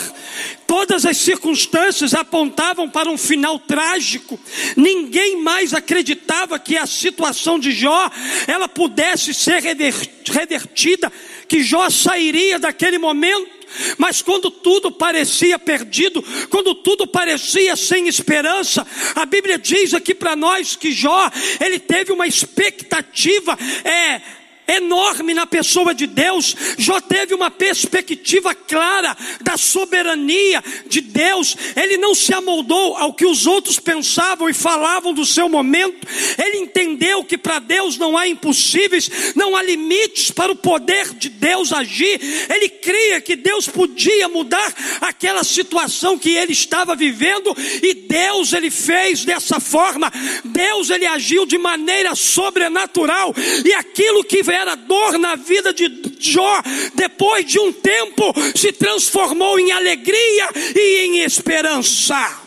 todas 0.66 1.04
as 1.04 1.16
circunstâncias 1.16 2.14
apontavam 2.14 2.88
para 2.88 3.10
um 3.10 3.18
final 3.18 3.58
trágico. 3.58 4.38
Ninguém 4.76 5.42
mais 5.42 5.74
acreditava 5.74 6.58
que 6.58 6.76
a 6.76 6.86
situação 6.86 7.58
de 7.58 7.72
Jó 7.72 8.10
ela 8.46 8.68
pudesse 8.68 9.34
ser 9.34 9.60
revertida, 9.60 11.12
que 11.48 11.62
Jó 11.62 11.88
sairia 11.90 12.58
daquele 12.58 12.98
momento. 12.98 13.56
Mas 13.98 14.22
quando 14.22 14.50
tudo 14.50 14.92
parecia 14.92 15.58
perdido, 15.58 16.22
quando 16.48 16.74
tudo 16.74 17.06
parecia 17.06 17.74
sem 17.74 18.06
esperança, 18.06 18.86
a 19.14 19.26
Bíblia 19.26 19.58
diz 19.58 19.92
aqui 19.92 20.14
para 20.14 20.36
nós 20.36 20.76
que 20.76 20.92
Jó, 20.92 21.30
ele 21.60 21.78
teve 21.78 22.12
uma 22.12 22.26
expectativa, 22.26 23.58
é, 23.84 24.22
enorme 24.66 25.34
na 25.34 25.46
pessoa 25.46 25.94
de 25.94 26.06
Deus, 26.06 26.54
Jó 26.78 27.00
teve 27.00 27.34
uma 27.34 27.50
perspectiva 27.50 28.54
clara 28.54 29.16
da 29.40 29.56
soberania 29.56 30.62
de 30.86 31.00
Deus, 31.00 31.56
ele 31.76 31.96
não 31.96 32.14
se 32.14 32.32
amoldou 32.34 32.96
ao 32.96 33.14
que 33.14 33.26
os 33.26 33.46
outros 33.46 33.78
pensavam 33.78 34.48
e 34.48 34.54
falavam 34.54 35.12
do 35.12 35.24
seu 35.24 35.48
momento, 35.48 36.06
ele 36.42 36.58
entendeu 36.58 37.24
que 37.24 37.38
para 37.38 37.58
Deus 37.58 37.96
não 37.96 38.16
há 38.16 38.26
impossíveis, 38.26 39.34
não 39.34 39.56
há 39.56 39.62
limites 39.62 40.30
para 40.30 40.52
o 40.52 40.56
poder 40.56 41.14
de 41.14 41.28
Deus 41.28 41.72
agir, 41.72 42.20
ele 42.52 42.68
cria 42.68 43.20
que 43.20 43.36
Deus 43.36 43.68
podia 43.68 44.28
mudar 44.28 44.74
aquela 45.00 45.44
situação 45.44 46.18
que 46.18 46.30
ele 46.30 46.52
estava 46.52 46.96
vivendo 46.96 47.54
e 47.82 47.94
Deus 47.94 48.52
ele 48.52 48.70
fez 48.70 49.24
dessa 49.24 49.60
forma, 49.60 50.12
Deus 50.44 50.90
ele 50.90 51.06
agiu 51.06 51.46
de 51.46 51.58
maneira 51.58 52.14
sobrenatural 52.14 53.34
e 53.64 53.72
aquilo 53.72 54.24
que 54.24 54.42
dor 54.64 55.18
na 55.18 55.36
vida 55.36 55.72
de 55.72 55.90
Jó, 56.18 56.62
depois 56.94 57.44
de 57.44 57.58
um 57.58 57.72
tempo 57.72 58.32
se 58.54 58.72
transformou 58.72 59.58
em 59.58 59.70
alegria 59.72 60.48
e 60.74 61.06
em 61.06 61.18
esperança. 61.20 62.40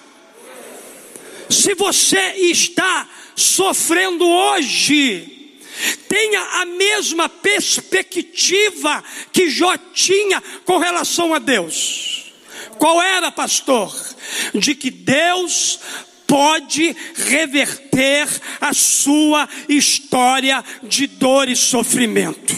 Se 1.49 1.73
você 1.75 2.33
está 2.37 3.07
sofrendo 3.35 4.25
hoje, 4.25 5.39
tenha 6.07 6.41
a 6.61 6.65
mesma 6.65 7.29
perspectiva 7.29 9.03
que 9.31 9.49
Jó 9.49 9.75
tinha 9.93 10.41
com 10.65 10.77
relação 10.77 11.33
a 11.33 11.39
Deus. 11.39 12.31
Qual 12.77 13.01
era, 13.01 13.31
pastor? 13.31 13.93
De 14.53 14.75
que 14.75 14.89
Deus 14.89 15.79
pode 16.29 16.95
reverter 17.15 18.27
a 18.61 18.71
sua 18.71 19.49
história 19.67 20.63
de 20.83 21.07
dor 21.07 21.49
e 21.49 21.55
sofrimento. 21.55 22.55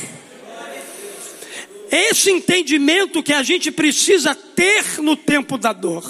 Esse 1.90 2.30
entendimento 2.32 3.24
que 3.24 3.34
a 3.34 3.42
gente 3.42 3.72
precisa 3.72 4.36
ter 4.36 5.02
no 5.02 5.16
tempo 5.16 5.58
da 5.58 5.72
dor, 5.72 6.04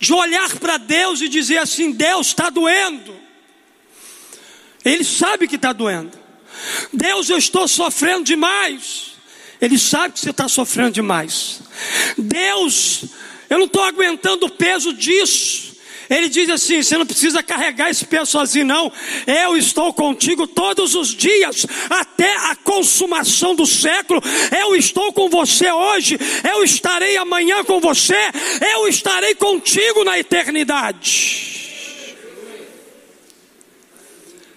de 0.00 0.12
olhar 0.12 0.56
para 0.56 0.78
Deus 0.78 1.20
e 1.20 1.28
dizer 1.28 1.58
assim: 1.58 1.92
Deus 1.92 2.28
está 2.28 2.48
doendo, 2.48 3.14
Ele 4.84 5.04
sabe 5.04 5.46
que 5.46 5.56
está 5.56 5.72
doendo, 5.74 6.18
Deus, 6.92 7.28
eu 7.28 7.38
estou 7.38 7.68
sofrendo 7.68 8.24
demais, 8.24 9.12
Ele 9.60 9.78
sabe 9.78 10.14
que 10.14 10.20
você 10.20 10.30
está 10.30 10.48
sofrendo 10.48 10.92
demais, 10.92 11.60
Deus, 12.16 13.04
eu 13.48 13.58
não 13.58 13.66
estou 13.66 13.82
aguentando 13.82 14.46
o 14.46 14.50
peso 14.50 14.92
disso, 14.92 15.77
ele 16.08 16.28
diz 16.28 16.48
assim: 16.48 16.82
você 16.82 16.96
não 16.96 17.06
precisa 17.06 17.42
carregar 17.42 17.90
esse 17.90 18.04
peso 18.06 18.30
sozinho, 18.30 18.64
não. 18.64 18.92
Eu 19.26 19.56
estou 19.56 19.92
contigo 19.92 20.46
todos 20.46 20.94
os 20.94 21.14
dias, 21.14 21.66
até 21.90 22.34
a 22.50 22.56
consumação 22.56 23.54
do 23.54 23.66
século. 23.66 24.20
Eu 24.58 24.74
estou 24.74 25.12
com 25.12 25.28
você 25.28 25.70
hoje, 25.70 26.18
eu 26.50 26.64
estarei 26.64 27.16
amanhã 27.16 27.62
com 27.64 27.80
você, 27.80 28.16
eu 28.74 28.88
estarei 28.88 29.34
contigo 29.34 30.04
na 30.04 30.18
eternidade. 30.18 31.56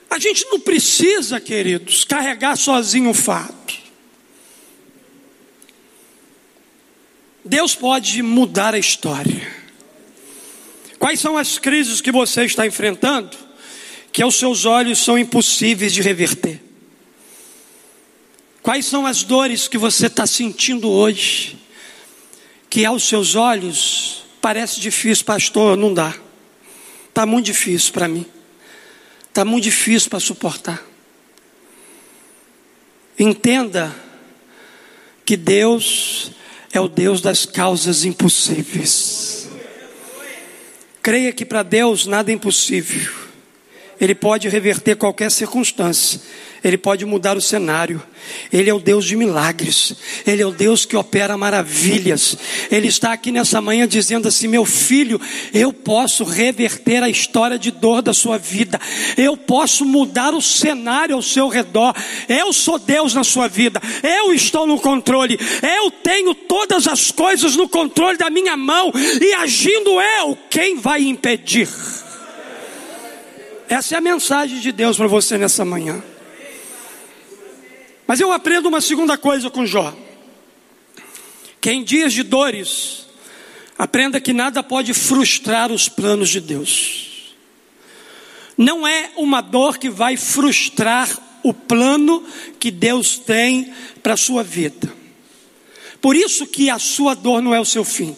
A 0.09 0.19
gente 0.19 0.45
não 0.47 0.59
precisa, 0.59 1.39
queridos, 1.39 2.03
carregar 2.03 2.57
sozinho 2.57 3.11
o 3.11 3.13
fato. 3.13 3.79
Deus 7.43 7.73
pode 7.73 8.21
mudar 8.21 8.73
a 8.73 8.79
história. 8.79 9.61
Quais 11.01 11.19
são 11.19 11.35
as 11.35 11.57
crises 11.57 11.99
que 11.99 12.11
você 12.11 12.43
está 12.43 12.67
enfrentando 12.67 13.35
que 14.13 14.21
aos 14.21 14.35
seus 14.35 14.65
olhos 14.65 14.99
são 14.99 15.17
impossíveis 15.17 15.91
de 15.91 15.99
reverter? 15.99 16.61
Quais 18.61 18.85
são 18.85 19.07
as 19.07 19.23
dores 19.23 19.67
que 19.67 19.79
você 19.79 20.05
está 20.05 20.27
sentindo 20.27 20.87
hoje 20.87 21.57
que 22.69 22.85
aos 22.85 23.03
seus 23.03 23.33
olhos 23.33 24.25
parece 24.39 24.79
difícil, 24.79 25.25
pastor? 25.25 25.75
Não 25.75 25.91
dá, 25.91 26.15
está 27.09 27.25
muito 27.25 27.47
difícil 27.47 27.91
para 27.91 28.07
mim, 28.07 28.27
está 29.27 29.43
muito 29.43 29.63
difícil 29.63 30.07
para 30.07 30.19
suportar. 30.19 30.85
Entenda 33.17 33.91
que 35.25 35.35
Deus 35.35 36.31
é 36.71 36.79
o 36.79 36.87
Deus 36.87 37.21
das 37.21 37.43
causas 37.43 38.05
impossíveis. 38.05 39.40
Creia 41.01 41.33
que 41.33 41.43
para 41.43 41.63
Deus 41.63 42.05
nada 42.05 42.31
é 42.31 42.33
impossível. 42.33 43.31
Ele 44.01 44.15
pode 44.15 44.49
reverter 44.49 44.95
qualquer 44.95 45.29
circunstância. 45.29 46.19
Ele 46.63 46.77
pode 46.77 47.05
mudar 47.05 47.37
o 47.37 47.41
cenário. 47.41 48.01
Ele 48.51 48.69
é 48.69 48.73
o 48.73 48.79
Deus 48.79 49.05
de 49.05 49.15
milagres. 49.15 49.95
Ele 50.25 50.41
é 50.41 50.45
o 50.45 50.51
Deus 50.51 50.85
que 50.85 50.95
opera 50.95 51.37
maravilhas. 51.37 52.35
Ele 52.71 52.87
está 52.87 53.13
aqui 53.13 53.31
nessa 53.31 53.61
manhã 53.61 53.87
dizendo 53.87 54.27
assim: 54.27 54.47
meu 54.47 54.65
filho, 54.65 55.21
eu 55.53 55.71
posso 55.71 56.23
reverter 56.23 57.03
a 57.03 57.09
história 57.09 57.59
de 57.59 57.69
dor 57.69 58.01
da 58.01 58.13
sua 58.13 58.39
vida. 58.39 58.79
Eu 59.15 59.37
posso 59.37 59.85
mudar 59.85 60.33
o 60.33 60.41
cenário 60.41 61.15
ao 61.15 61.21
seu 61.21 61.47
redor. 61.47 61.95
Eu 62.27 62.51
sou 62.53 62.79
Deus 62.79 63.13
na 63.13 63.23
sua 63.23 63.47
vida. 63.47 63.79
Eu 64.01 64.33
estou 64.33 64.65
no 64.65 64.79
controle. 64.79 65.39
Eu 65.79 65.91
tenho 65.91 66.33
todas 66.33 66.87
as 66.87 67.11
coisas 67.11 67.55
no 67.55 67.69
controle 67.69 68.17
da 68.17 68.29
minha 68.31 68.57
mão. 68.57 68.91
E 69.19 69.33
agindo 69.33 70.01
eu, 70.01 70.37
quem 70.49 70.77
vai 70.77 71.03
impedir? 71.03 71.69
Essa 73.71 73.95
é 73.95 73.97
a 73.99 74.01
mensagem 74.01 74.60
de 74.60 74.69
Deus 74.73 74.97
para 74.97 75.07
você 75.07 75.38
nessa 75.38 75.63
manhã. 75.63 76.03
Mas 78.05 78.19
eu 78.19 78.34
aprendo 78.34 78.67
uma 78.67 78.81
segunda 78.81 79.17
coisa 79.17 79.49
com 79.49 79.65
Jó. 79.65 79.95
Que 81.62 81.71
em 81.71 81.81
dias 81.81 82.12
de 82.12 82.21
dores, 82.21 83.07
aprenda 83.77 84.19
que 84.19 84.34
nada 84.34 84.62
pode 84.62 84.93
frustrar 84.93 85.71
os 85.71 85.88
planos 85.88 86.27
de 86.27 86.41
Deus. 86.41 87.34
Não 88.57 88.86
é 88.86 89.12
uma 89.15 89.39
dor 89.39 89.77
que 89.77 89.89
vai 89.89 90.17
frustrar 90.17 91.07
o 91.41 91.53
plano 91.53 92.25
que 92.60 92.71
Deus 92.71 93.19
tem 93.19 93.73
para 94.03 94.15
a 94.15 94.17
sua 94.17 94.43
vida. 94.43 94.93
Por 96.01 96.17
isso 96.17 96.45
que 96.45 96.69
a 96.69 96.77
sua 96.77 97.13
dor 97.13 97.41
não 97.41 97.55
é 97.55 97.60
o 97.62 97.63
seu 97.63 97.86
fim. 97.86 98.17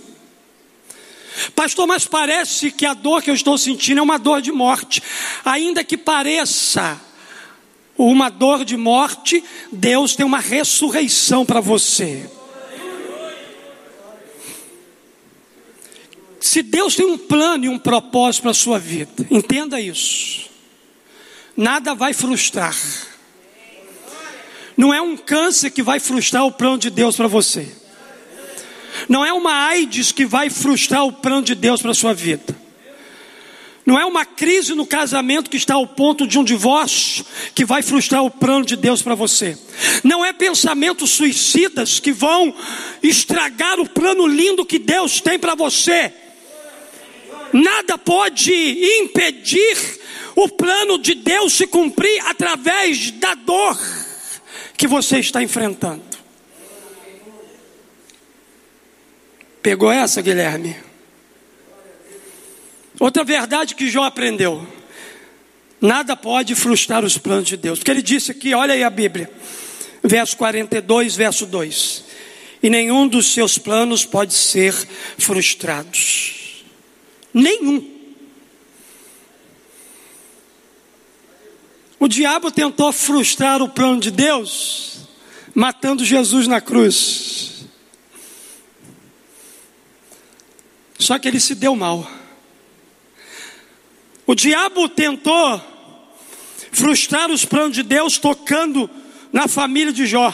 Pastor, 1.56 1.88
mas 1.88 2.06
parece 2.06 2.72
que 2.72 2.86
a 2.86 2.94
dor 2.94 3.22
que 3.22 3.30
eu 3.30 3.36
estou 3.36 3.58
sentindo 3.58 4.00
é 4.00 4.02
uma 4.02 4.20
dor 4.20 4.42
de 4.42 4.52
morte. 4.52 5.02
Ainda 5.44 5.84
que 5.84 5.98
pareça, 5.98 7.00
uma 7.98 8.30
dor 8.30 8.64
de 8.66 8.78
morte, 8.78 9.44
Deus 9.72 10.16
tem 10.16 10.26
uma 10.26 10.40
ressurreição 10.40 11.46
para 11.46 11.60
você. 11.60 12.30
Se 16.40 16.62
Deus 16.62 16.96
tem 16.96 17.06
um 17.06 17.18
plano 17.18 17.66
e 17.66 17.70
um 17.70 17.80
propósito 17.80 18.44
para 18.44 18.52
a 18.52 18.56
sua 18.56 18.78
vida, 18.78 19.26
entenda 19.32 19.80
isso. 19.80 20.50
Nada 21.56 21.96
vai 21.96 22.14
frustrar. 22.14 22.76
Não 24.76 24.94
é 24.94 25.02
um 25.02 25.16
câncer 25.16 25.70
que 25.72 25.82
vai 25.82 26.00
frustrar 26.00 26.46
o 26.46 26.52
plano 26.52 26.78
de 26.78 26.90
Deus 26.90 27.16
para 27.16 27.28
você. 27.28 27.83
Não 29.08 29.26
é 29.26 29.34
uma 29.34 29.68
AIDS 29.68 30.12
que 30.12 30.26
vai 30.26 30.50
frustrar 30.50 31.06
o 31.06 31.12
plano 31.12 31.44
de 31.44 31.56
Deus 31.56 31.82
para 31.82 31.92
a 31.92 31.96
sua 31.96 32.14
vida. 32.14 32.64
Não 33.86 34.00
é 34.00 34.06
uma 34.06 34.26
crise 34.26 34.74
no 34.74 34.86
casamento 34.86 35.50
que 35.50 35.58
está 35.58 35.74
ao 35.74 35.86
ponto 35.86 36.26
de 36.26 36.40
um 36.40 36.44
divórcio 36.44 37.26
que 37.54 37.66
vai 37.66 37.82
frustrar 37.82 38.24
o 38.24 38.32
plano 38.32 38.66
de 38.66 38.78
Deus 38.78 39.02
para 39.02 39.14
você. 39.14 39.58
Não 40.04 40.24
é 40.24 40.32
pensamentos 40.32 41.12
suicidas 41.12 42.00
que 42.00 42.14
vão 42.14 42.56
estragar 43.02 43.80
o 43.82 43.90
plano 43.90 44.26
lindo 44.26 44.66
que 44.66 44.80
Deus 44.80 45.20
tem 45.20 45.38
para 45.38 45.54
você. 45.54 46.14
Nada 47.52 47.98
pode 47.98 48.54
impedir 49.02 49.78
o 50.36 50.48
plano 50.48 50.98
de 50.98 51.14
Deus 51.14 51.54
se 51.54 51.68
cumprir 51.68 52.20
através 52.26 53.12
da 53.12 53.36
dor 53.36 53.78
que 54.78 54.88
você 54.88 55.20
está 55.20 55.44
enfrentando. 55.44 56.02
Pegou 59.64 59.90
essa, 59.90 60.22
Guilherme? 60.22 60.76
Outra 63.00 63.24
verdade 63.24 63.76
que 63.76 63.90
Jó 63.90 64.04
aprendeu: 64.04 64.68
nada 65.80 66.18
pode 66.18 66.54
frustrar 66.54 67.04
os 67.06 67.18
planos 67.18 67.48
de 67.48 67.56
Deus. 67.56 67.80
Porque 67.80 67.90
ele 67.90 68.02
disse 68.02 68.32
aqui, 68.32 68.54
olha 68.54 68.74
aí 68.74 68.84
a 68.84 68.90
Bíblia, 68.90 69.32
verso 70.04 70.36
42, 70.36 71.16
verso 71.16 71.46
2: 71.46 72.04
E 72.62 72.70
nenhum 72.70 73.08
dos 73.08 73.34
seus 73.34 73.58
planos 73.58 74.06
pode 74.06 74.34
ser 74.34 74.74
frustrados. 75.18 76.66
Nenhum. 77.34 77.90
O 81.98 82.10
diabo 82.10 82.52
tentou 82.52 82.92
frustrar 82.92 83.62
o 83.62 83.70
plano 83.70 84.02
de 84.02 84.12
Deus, 84.12 85.08
matando 85.56 86.04
Jesus 86.04 86.48
na 86.48 86.60
cruz. 86.60 87.53
Só 90.98 91.18
que 91.20 91.28
ele 91.28 91.40
se 91.40 91.56
deu 91.56 91.76
mal. 91.76 92.10
O 94.26 94.36
diabo 94.36 94.88
tentou 94.88 95.62
frustrar 96.72 97.30
os 97.30 97.46
planos 97.46 97.76
de 97.76 97.84
Deus 97.84 98.18
tocando 98.18 98.90
na 99.32 99.48
família 99.48 99.92
de 99.92 100.06
Jó. 100.06 100.34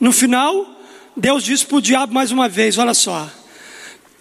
No 0.00 0.12
final, 0.12 0.80
Deus 1.16 1.44
disse 1.44 1.64
para 1.66 1.76
o 1.76 1.82
diabo 1.82 2.12
mais 2.12 2.30
uma 2.30 2.48
vez: 2.48 2.78
Olha 2.78 2.94
só, 2.94 3.30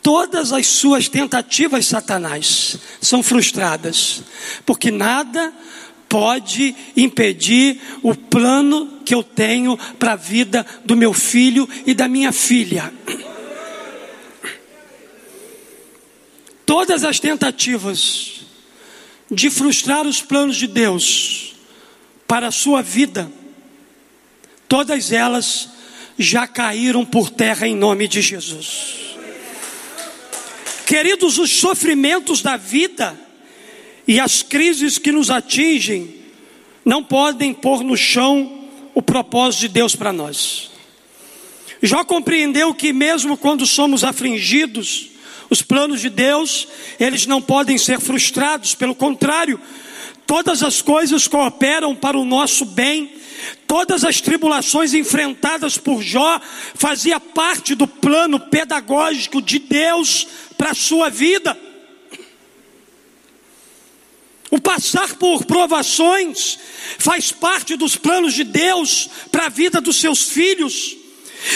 todas 0.02 0.54
as 0.54 0.68
suas 0.68 1.10
tentativas, 1.10 1.88
Satanás, 1.88 2.78
são 3.02 3.24
frustradas, 3.24 4.22
porque 4.66 4.92
nada 4.92 5.54
pode 6.08 6.76
impedir 6.96 7.82
o 8.02 8.16
plano 8.16 9.00
que 9.04 9.14
eu 9.14 9.24
tenho 9.24 9.78
para 10.00 10.14
a 10.14 10.16
vida 10.16 10.66
do 10.86 10.96
meu 10.96 11.14
filho 11.14 11.68
e 11.86 11.94
da 11.94 12.08
minha 12.08 12.32
filha. 12.32 12.94
Todas 16.78 17.06
as 17.06 17.22
tentativas 17.22 18.42
de 19.32 19.50
frustrar 19.50 20.06
os 20.06 20.22
planos 20.22 20.58
de 20.58 20.68
Deus 20.68 21.56
para 22.28 22.48
a 22.50 22.52
sua 22.52 22.82
vida, 22.82 23.32
todas 24.68 25.14
elas 25.14 25.70
já 26.20 26.46
caíram 26.46 27.06
por 27.06 27.30
terra 27.30 27.66
em 27.66 27.74
nome 27.74 28.10
de 28.10 28.22
Jesus. 28.22 29.16
Queridos, 30.86 31.38
os 31.38 31.50
sofrimentos 31.50 32.42
da 32.42 32.58
vida, 32.58 33.18
e 34.06 34.20
as 34.20 34.42
crises 34.44 34.98
que 34.98 35.14
nos 35.14 35.30
atingem 35.30 36.14
não 36.84 37.02
podem 37.02 37.54
pôr 37.54 37.86
no 37.86 37.96
chão 37.96 38.70
o 38.94 39.02
propósito 39.02 39.62
de 39.62 39.70
Deus 39.70 39.96
para 39.96 40.12
nós. 40.12 40.72
Jó 41.82 42.04
compreendeu 42.04 42.74
que 42.74 42.92
mesmo 42.92 43.38
quando 43.38 43.66
somos 43.66 44.04
afligidos, 44.04 45.15
os 45.50 45.62
planos 45.62 46.02
de 46.02 46.10
Deus, 46.10 46.68
eles 47.00 47.26
não 47.26 47.42
podem 47.42 47.78
ser 47.78 48.00
frustrados, 48.00 48.76
pelo 48.76 48.96
contrário, 48.96 49.60
todas 50.26 50.64
as 50.64 50.82
coisas 50.82 51.28
cooperam 51.28 51.96
para 51.96 52.18
o 52.18 52.26
nosso 52.26 52.66
bem. 52.66 53.14
Todas 53.68 54.04
as 54.04 54.22
tribulações 54.22 54.94
enfrentadas 54.94 55.78
por 55.78 56.02
Jó 56.02 56.40
fazia 56.74 57.20
parte 57.20 57.76
do 57.76 57.86
plano 57.86 58.40
pedagógico 58.40 59.42
de 59.42 59.60
Deus 59.60 60.26
para 60.58 60.72
a 60.72 60.76
sua 60.76 61.10
vida. 61.10 61.58
O 64.50 64.60
passar 64.60 65.16
por 65.16 65.44
provações 65.46 66.58
faz 66.98 67.32
parte 67.32 67.76
dos 67.76 67.96
planos 67.96 68.34
de 68.34 68.44
Deus 68.44 69.10
para 69.32 69.48
a 69.48 69.50
vida 69.50 69.82
dos 69.82 69.98
seus 69.98 70.30
filhos. 70.30 70.96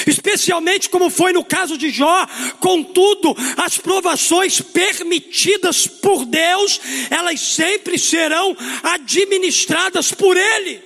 Especialmente 0.06 0.90
como 0.90 1.10
foi 1.10 1.34
no 1.34 1.44
caso 1.44 1.78
de 1.78 1.90
Jó, 1.90 2.28
contudo, 2.60 3.36
as 3.58 3.78
provações 3.78 4.62
permitidas 4.62 5.88
por 5.88 6.26
Deus, 6.26 6.80
elas 7.10 7.40
sempre 7.40 7.98
serão 7.98 8.56
administradas 8.84 10.12
por 10.12 10.38
Ele. 10.38 10.82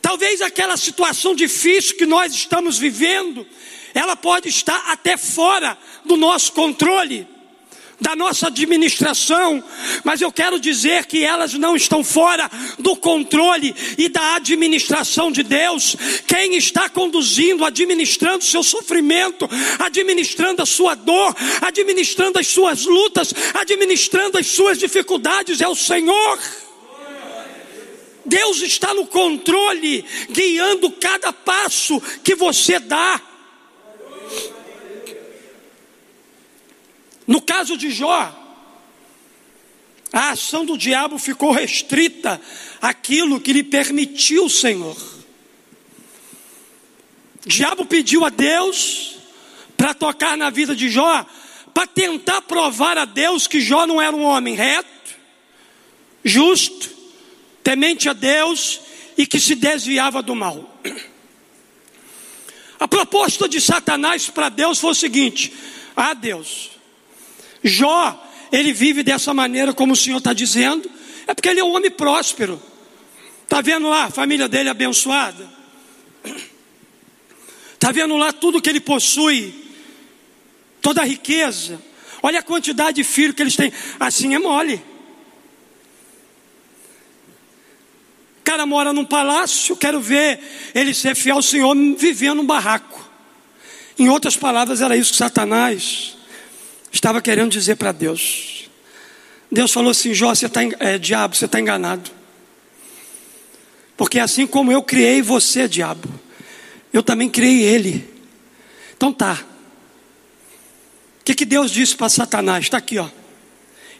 Talvez 0.00 0.40
aquela 0.40 0.76
situação 0.76 1.34
difícil 1.34 1.96
que 1.96 2.06
nós 2.06 2.32
estamos 2.32 2.78
vivendo, 2.78 3.46
ela 3.92 4.14
pode 4.14 4.48
estar 4.48 4.92
até 4.92 5.16
fora 5.16 5.76
do 6.04 6.16
nosso 6.16 6.52
controle 6.52 7.26
da 8.00 8.14
nossa 8.14 8.48
administração, 8.48 9.62
mas 10.04 10.20
eu 10.20 10.30
quero 10.30 10.60
dizer 10.60 11.06
que 11.06 11.24
elas 11.24 11.54
não 11.54 11.74
estão 11.74 12.04
fora 12.04 12.50
do 12.78 12.94
controle 12.94 13.74
e 13.96 14.08
da 14.08 14.36
administração 14.36 15.32
de 15.32 15.42
Deus. 15.42 15.96
Quem 16.26 16.56
está 16.56 16.88
conduzindo, 16.88 17.64
administrando 17.64 18.44
seu 18.44 18.62
sofrimento, 18.62 19.48
administrando 19.78 20.62
a 20.62 20.66
sua 20.66 20.94
dor, 20.94 21.34
administrando 21.62 22.38
as 22.38 22.46
suas 22.48 22.84
lutas, 22.84 23.32
administrando 23.54 24.38
as 24.38 24.46
suas 24.46 24.78
dificuldades 24.78 25.60
é 25.60 25.68
o 25.68 25.74
Senhor. 25.74 26.38
Deus 28.26 28.60
está 28.60 28.92
no 28.92 29.06
controle, 29.06 30.04
guiando 30.28 30.90
cada 30.90 31.32
passo 31.32 32.00
que 32.22 32.34
você 32.34 32.78
dá. 32.78 33.20
No 37.26 37.40
caso 37.40 37.76
de 37.76 37.90
Jó, 37.90 38.44
a 40.12 40.30
ação 40.30 40.64
do 40.64 40.78
diabo 40.78 41.18
ficou 41.18 41.50
restrita 41.50 42.40
àquilo 42.80 43.40
que 43.40 43.52
lhe 43.52 43.64
permitiu 43.64 44.46
o 44.46 44.50
Senhor. 44.50 44.96
O 47.44 47.48
diabo 47.48 47.84
pediu 47.84 48.24
a 48.24 48.28
Deus 48.28 49.16
para 49.76 49.92
tocar 49.92 50.36
na 50.36 50.50
vida 50.50 50.74
de 50.74 50.88
Jó, 50.88 51.26
para 51.74 51.86
tentar 51.86 52.42
provar 52.42 52.96
a 52.96 53.04
Deus 53.04 53.46
que 53.46 53.60
Jó 53.60 53.86
não 53.86 54.00
era 54.00 54.16
um 54.16 54.24
homem 54.24 54.54
reto, 54.54 54.88
justo, 56.24 56.88
temente 57.62 58.08
a 58.08 58.12
Deus 58.12 58.80
e 59.18 59.26
que 59.26 59.40
se 59.40 59.54
desviava 59.54 60.22
do 60.22 60.34
mal. 60.34 60.80
A 62.78 62.86
proposta 62.86 63.48
de 63.48 63.60
Satanás 63.60 64.28
para 64.28 64.48
Deus 64.48 64.78
foi 64.78 64.90
o 64.90 64.94
seguinte: 64.94 65.52
Ah, 65.94 66.14
Deus, 66.14 66.70
Jó, 67.66 68.24
ele 68.52 68.72
vive 68.72 69.02
dessa 69.02 69.34
maneira, 69.34 69.74
como 69.74 69.92
o 69.92 69.96
Senhor 69.96 70.18
está 70.18 70.32
dizendo, 70.32 70.90
é 71.26 71.34
porque 71.34 71.48
ele 71.48 71.60
é 71.60 71.64
um 71.64 71.74
homem 71.74 71.90
próspero. 71.90 72.62
Está 73.42 73.60
vendo 73.60 73.88
lá 73.88 74.04
a 74.04 74.10
família 74.10 74.48
dele 74.48 74.68
abençoada? 74.68 75.48
Está 77.74 77.92
vendo 77.92 78.16
lá 78.16 78.32
tudo 78.32 78.60
que 78.60 78.70
ele 78.70 78.80
possui, 78.80 79.54
toda 80.80 81.02
a 81.02 81.04
riqueza. 81.04 81.80
Olha 82.22 82.40
a 82.40 82.42
quantidade 82.42 82.96
de 82.96 83.04
filhos 83.04 83.34
que 83.34 83.42
eles 83.42 83.56
têm. 83.56 83.72
Assim 83.98 84.34
é 84.34 84.38
mole. 84.38 84.82
O 88.40 88.42
cara 88.44 88.64
mora 88.64 88.92
num 88.92 89.04
palácio, 89.04 89.76
quero 89.76 90.00
ver 90.00 90.40
ele 90.74 90.94
ser 90.94 91.14
fiel 91.16 91.36
ao 91.36 91.42
Senhor 91.42 91.74
vivendo 91.96 92.36
num 92.36 92.46
barraco. 92.46 93.04
Em 93.98 94.08
outras 94.08 94.36
palavras, 94.36 94.80
era 94.80 94.96
isso 94.96 95.10
que 95.10 95.18
Satanás 95.18 96.15
estava 96.96 97.20
querendo 97.20 97.50
dizer 97.50 97.76
para 97.76 97.92
Deus. 97.92 98.68
Deus 99.50 99.72
falou 99.72 99.90
assim: 99.90 100.14
Jó, 100.14 100.34
você 100.34 100.46
está, 100.46 100.60
é, 100.80 100.98
diabo, 100.98 101.36
você 101.36 101.44
está 101.44 101.60
enganado. 101.60 102.10
Porque 103.96 104.18
assim 104.18 104.46
como 104.46 104.70
eu 104.70 104.82
criei 104.82 105.22
você, 105.22 105.68
diabo, 105.68 106.08
eu 106.92 107.02
também 107.02 107.28
criei 107.28 107.62
ele. 107.62 108.08
Então 108.96 109.12
tá. 109.12 109.44
O 111.20 111.24
que, 111.24 111.34
que 111.34 111.44
Deus 111.44 111.70
disse 111.70 111.96
para 111.96 112.08
Satanás? 112.08 112.64
Está 112.64 112.78
aqui, 112.78 112.98
ó. 112.98 113.08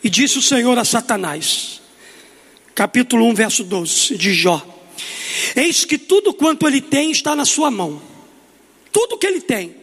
E 0.02 0.11
disse 0.11 0.38
o 0.38 0.42
Senhor 0.42 0.78
a 0.78 0.85
Satanás, 0.85 1.80
capítulo 2.74 3.26
1, 3.26 3.35
verso 3.35 3.64
12, 3.64 4.16
de 4.16 4.32
Jó: 4.32 4.64
Eis 5.54 5.85
que 5.85 5.98
tudo 5.98 6.32
quanto 6.32 6.66
ele 6.66 6.80
tem 6.80 7.11
está 7.11 7.35
na 7.35 7.44
sua 7.44 7.70
mão. 7.70 8.00
Tudo 8.92 9.18
que 9.18 9.26
ele 9.26 9.40
tem, 9.40 9.74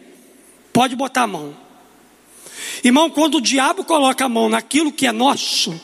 pode 0.72 0.96
botar 0.96 1.22
a 1.22 1.26
mão. 1.26 1.63
Irmão, 2.84 3.08
quando 3.08 3.36
o 3.36 3.40
diabo 3.40 3.82
coloca 3.82 4.26
a 4.26 4.28
mão 4.28 4.50
naquilo 4.50 4.92
que 4.92 5.06
é 5.06 5.12
nosso, 5.12 5.80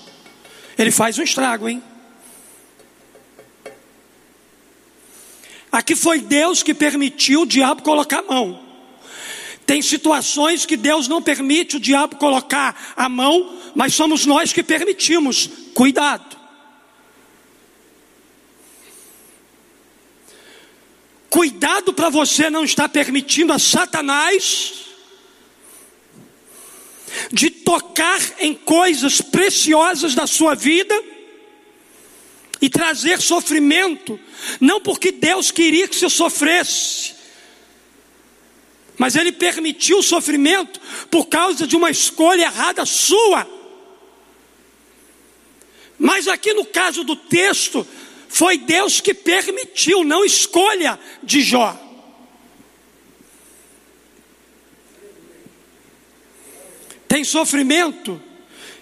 ele 0.77 0.91
faz 0.91 1.19
um 1.19 1.23
estrago, 1.23 1.67
hein? 1.67 1.83
Aqui 5.73 5.97
foi 5.97 6.21
Deus 6.21 6.63
que 6.63 6.75
permitiu 6.75 7.43
o 7.43 7.47
diabo 7.47 7.81
colocar 7.81 8.19
a 8.19 8.23
mão. 8.23 8.61
Tem 9.65 9.81
situações 9.81 10.67
que 10.67 10.77
Deus 10.77 11.09
não 11.09 11.23
permite 11.23 11.77
o 11.77 11.81
diabo 11.81 12.17
colocar 12.17 12.93
a 12.95 13.09
mão, 13.09 13.59
mas 13.75 13.95
somos 13.95 14.27
nós 14.27 14.53
que 14.53 14.63
permitimos. 14.63 15.49
Cuidado. 15.73 16.37
Cuidado 21.31 21.95
para 21.95 22.11
você 22.11 22.51
não 22.51 22.65
estar 22.65 22.89
permitindo 22.91 23.53
a 23.55 23.59
Satanás 23.59 24.89
de 27.33 27.51
tocar 27.51 28.20
em 28.38 28.55
coisas 28.55 29.20
preciosas 29.20 30.14
da 30.14 30.27
sua 30.27 30.55
vida 30.55 30.94
e 32.61 32.68
trazer 32.68 33.20
sofrimento, 33.20 34.18
não 34.61 34.81
porque 34.81 35.11
Deus 35.11 35.51
queria 35.51 35.88
que 35.88 35.96
você 35.96 36.11
sofresse, 36.11 37.14
mas 38.99 39.16
Ele 39.16 39.33
permitiu 39.33 39.99
o 39.99 40.03
sofrimento 40.03 40.81
por 41.11 41.27
causa 41.27 41.66
de 41.66 41.75
uma 41.75 41.90
escolha 41.90 42.42
errada 42.42 42.85
sua. 42.85 43.49
Mas 45.99 46.29
aqui 46.29 46.53
no 46.53 46.66
caso 46.66 47.03
do 47.03 47.16
texto, 47.16 47.87
foi 48.29 48.59
Deus 48.59 49.01
que 49.01 49.12
permitiu, 49.12 50.05
não 50.05 50.25
escolha 50.25 50.99
de 51.23 51.40
Jó. 51.40 51.89
Tem 57.11 57.25
sofrimento 57.25 58.23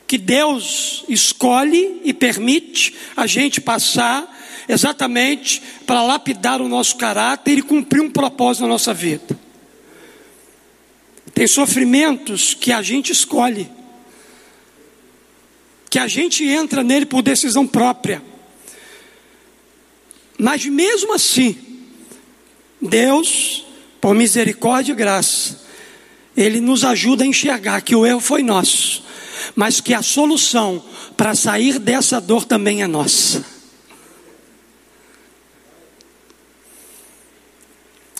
que 0.07 0.19
Deus 0.19 1.03
escolhe 1.09 2.03
e 2.05 2.13
permite 2.13 2.95
a 3.17 3.27
gente 3.27 3.59
passar 3.59 4.39
exatamente 4.69 5.63
para 5.87 6.03
lapidar 6.03 6.61
o 6.61 6.69
nosso 6.69 6.97
caráter 6.99 7.57
e 7.57 7.63
cumprir 7.63 8.03
um 8.03 8.11
propósito 8.11 8.65
na 8.65 8.69
nossa 8.69 8.93
vida. 8.93 9.41
Tem 11.33 11.47
sofrimentos 11.47 12.53
que 12.53 12.71
a 12.71 12.83
gente 12.83 13.13
escolhe, 13.13 13.67
que 15.89 15.99
a 15.99 16.07
gente 16.07 16.45
entra 16.45 16.85
nele 16.85 17.07
por 17.07 17.23
decisão 17.23 17.67
própria. 17.67 18.23
Mas 20.37 20.67
mesmo 20.67 21.15
assim, 21.15 21.57
Deus, 22.79 23.65
por 24.03 24.15
misericórdia 24.15 24.93
e 24.93 24.97
graça, 24.97 25.67
Ele 26.39 26.61
nos 26.61 26.85
ajuda 26.85 27.25
a 27.25 27.27
enxergar 27.27 27.81
que 27.83 27.95
o 27.95 28.07
erro 28.07 28.21
foi 28.21 28.43
nosso, 28.43 29.05
mas 29.57 29.81
que 29.81 29.93
a 29.93 30.01
solução 30.03 30.83
para 31.17 31.35
sair 31.35 31.79
dessa 31.79 32.21
dor 32.21 32.45
também 32.45 32.83
é 32.83 32.87
nossa. 32.87 33.45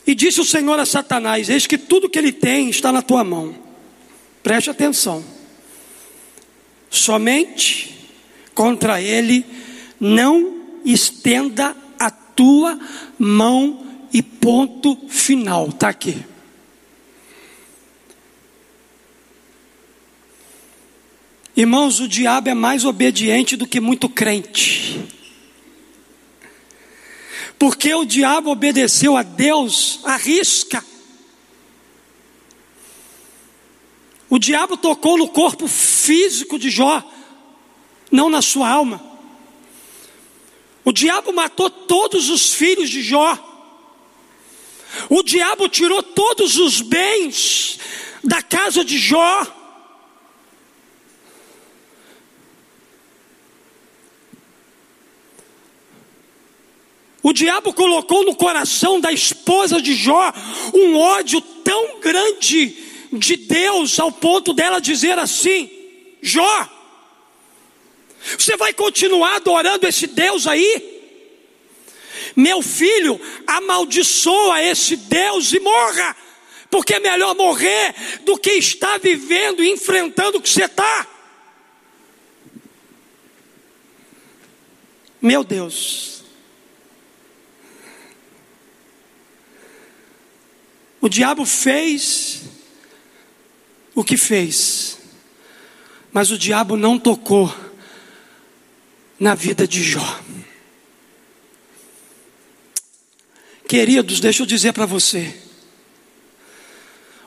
E 0.07 0.15
disse 0.15 0.41
o 0.41 0.45
Senhor 0.45 0.79
a 0.79 0.85
Satanás: 0.85 1.49
Eis 1.49 1.67
que 1.67 1.79
tudo 1.79 2.09
que 2.09 2.19
ele 2.19 2.33
tem 2.33 2.69
está 2.69 2.91
na 2.91 3.03
tua 3.03 3.23
mão. 3.23 3.55
Preste 4.43 4.71
atenção. 4.71 5.25
Somente 6.91 7.95
contra 8.55 9.01
ele 9.01 9.47
não 10.01 10.65
estenda 10.85 11.77
tua 12.39 12.79
mão 13.19 13.85
e 14.13 14.23
ponto 14.23 14.97
final. 15.09 15.71
Está 15.71 15.89
aqui. 15.89 16.25
Irmãos, 21.59 21.99
o 21.99 22.07
diabo 22.07 22.49
é 22.49 22.55
mais 22.55 22.85
obediente 22.85 23.57
do 23.57 23.67
que 23.67 23.81
muito 23.81 24.09
crente. 24.09 25.05
Porque 27.59 27.93
o 27.93 28.05
diabo 28.05 28.53
obedeceu 28.53 29.17
a 29.17 29.25
Deus, 29.25 29.99
arrisca. 30.05 30.85
O 34.31 34.39
diabo 34.39 34.77
tocou 34.77 35.19
no 35.19 35.29
corpo 35.31 35.67
físico 35.67 36.61
de 36.61 36.71
Jó, 36.71 37.03
não 38.09 38.31
na 38.31 38.41
sua 38.41 38.71
alma. 38.71 39.05
O 40.85 40.93
diabo 40.93 41.33
matou 41.33 41.69
todos 41.69 42.31
os 42.31 42.55
filhos 42.55 42.89
de 42.89 43.03
Jó. 43.03 43.37
O 45.09 45.25
diabo 45.25 45.69
tirou 45.69 46.05
todos 46.05 46.57
os 46.57 46.81
bens 46.81 47.81
da 48.23 48.43
casa 48.43 48.85
de 48.85 48.97
Jó. 48.97 49.58
O 57.29 57.33
diabo 57.35 57.75
colocou 57.75 58.25
no 58.25 58.35
coração 58.35 58.99
da 58.99 59.13
esposa 59.13 59.83
de 59.83 59.95
Jó 59.95 60.33
um 60.73 60.97
ódio 60.97 61.43
tão 61.43 62.01
grande 62.01 62.75
de 63.13 63.37
Deus, 63.37 64.01
ao 64.01 64.11
ponto 64.11 64.55
dela 64.55 64.81
dizer 64.81 65.19
assim: 65.19 65.71
Jó, 66.23 66.69
você 68.39 68.57
vai 68.57 68.73
continuar 68.73 69.37
adorando 69.37 69.87
esse 69.87 70.07
Deus 70.07 70.47
aí? 70.47 71.03
Meu 72.35 72.63
filho, 72.63 73.21
amaldiçoa 73.47 74.63
esse 74.63 74.97
Deus 74.97 75.53
e 75.53 75.61
morra, 75.61 76.17
porque 76.71 76.95
é 76.95 76.99
melhor 76.99 77.35
morrer 77.35 77.95
do 78.25 78.39
que 78.39 78.53
estar 78.53 78.99
vivendo 78.99 79.63
e 79.63 79.69
enfrentando 79.69 80.39
o 80.39 80.41
que 80.41 80.49
você 80.49 80.65
está. 80.65 81.07
Meu 85.21 85.45
Deus. 85.45 86.18
O 91.09 91.11
diabo 91.11 91.47
fez 91.47 92.43
o 93.95 94.05
que 94.05 94.19
fez, 94.19 94.99
mas 96.13 96.31
o 96.31 96.37
diabo 96.37 96.77
não 96.77 96.99
tocou 96.99 97.51
na 99.19 99.35
vida 99.35 99.67
de 99.67 99.83
Jó. 99.83 100.21
Queridos, 103.67 104.21
deixa 104.21 104.43
eu 104.43 104.47
dizer 104.47 104.75
para 104.75 104.85
você: 104.85 105.35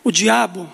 o 0.04 0.12
diabo 0.12 0.72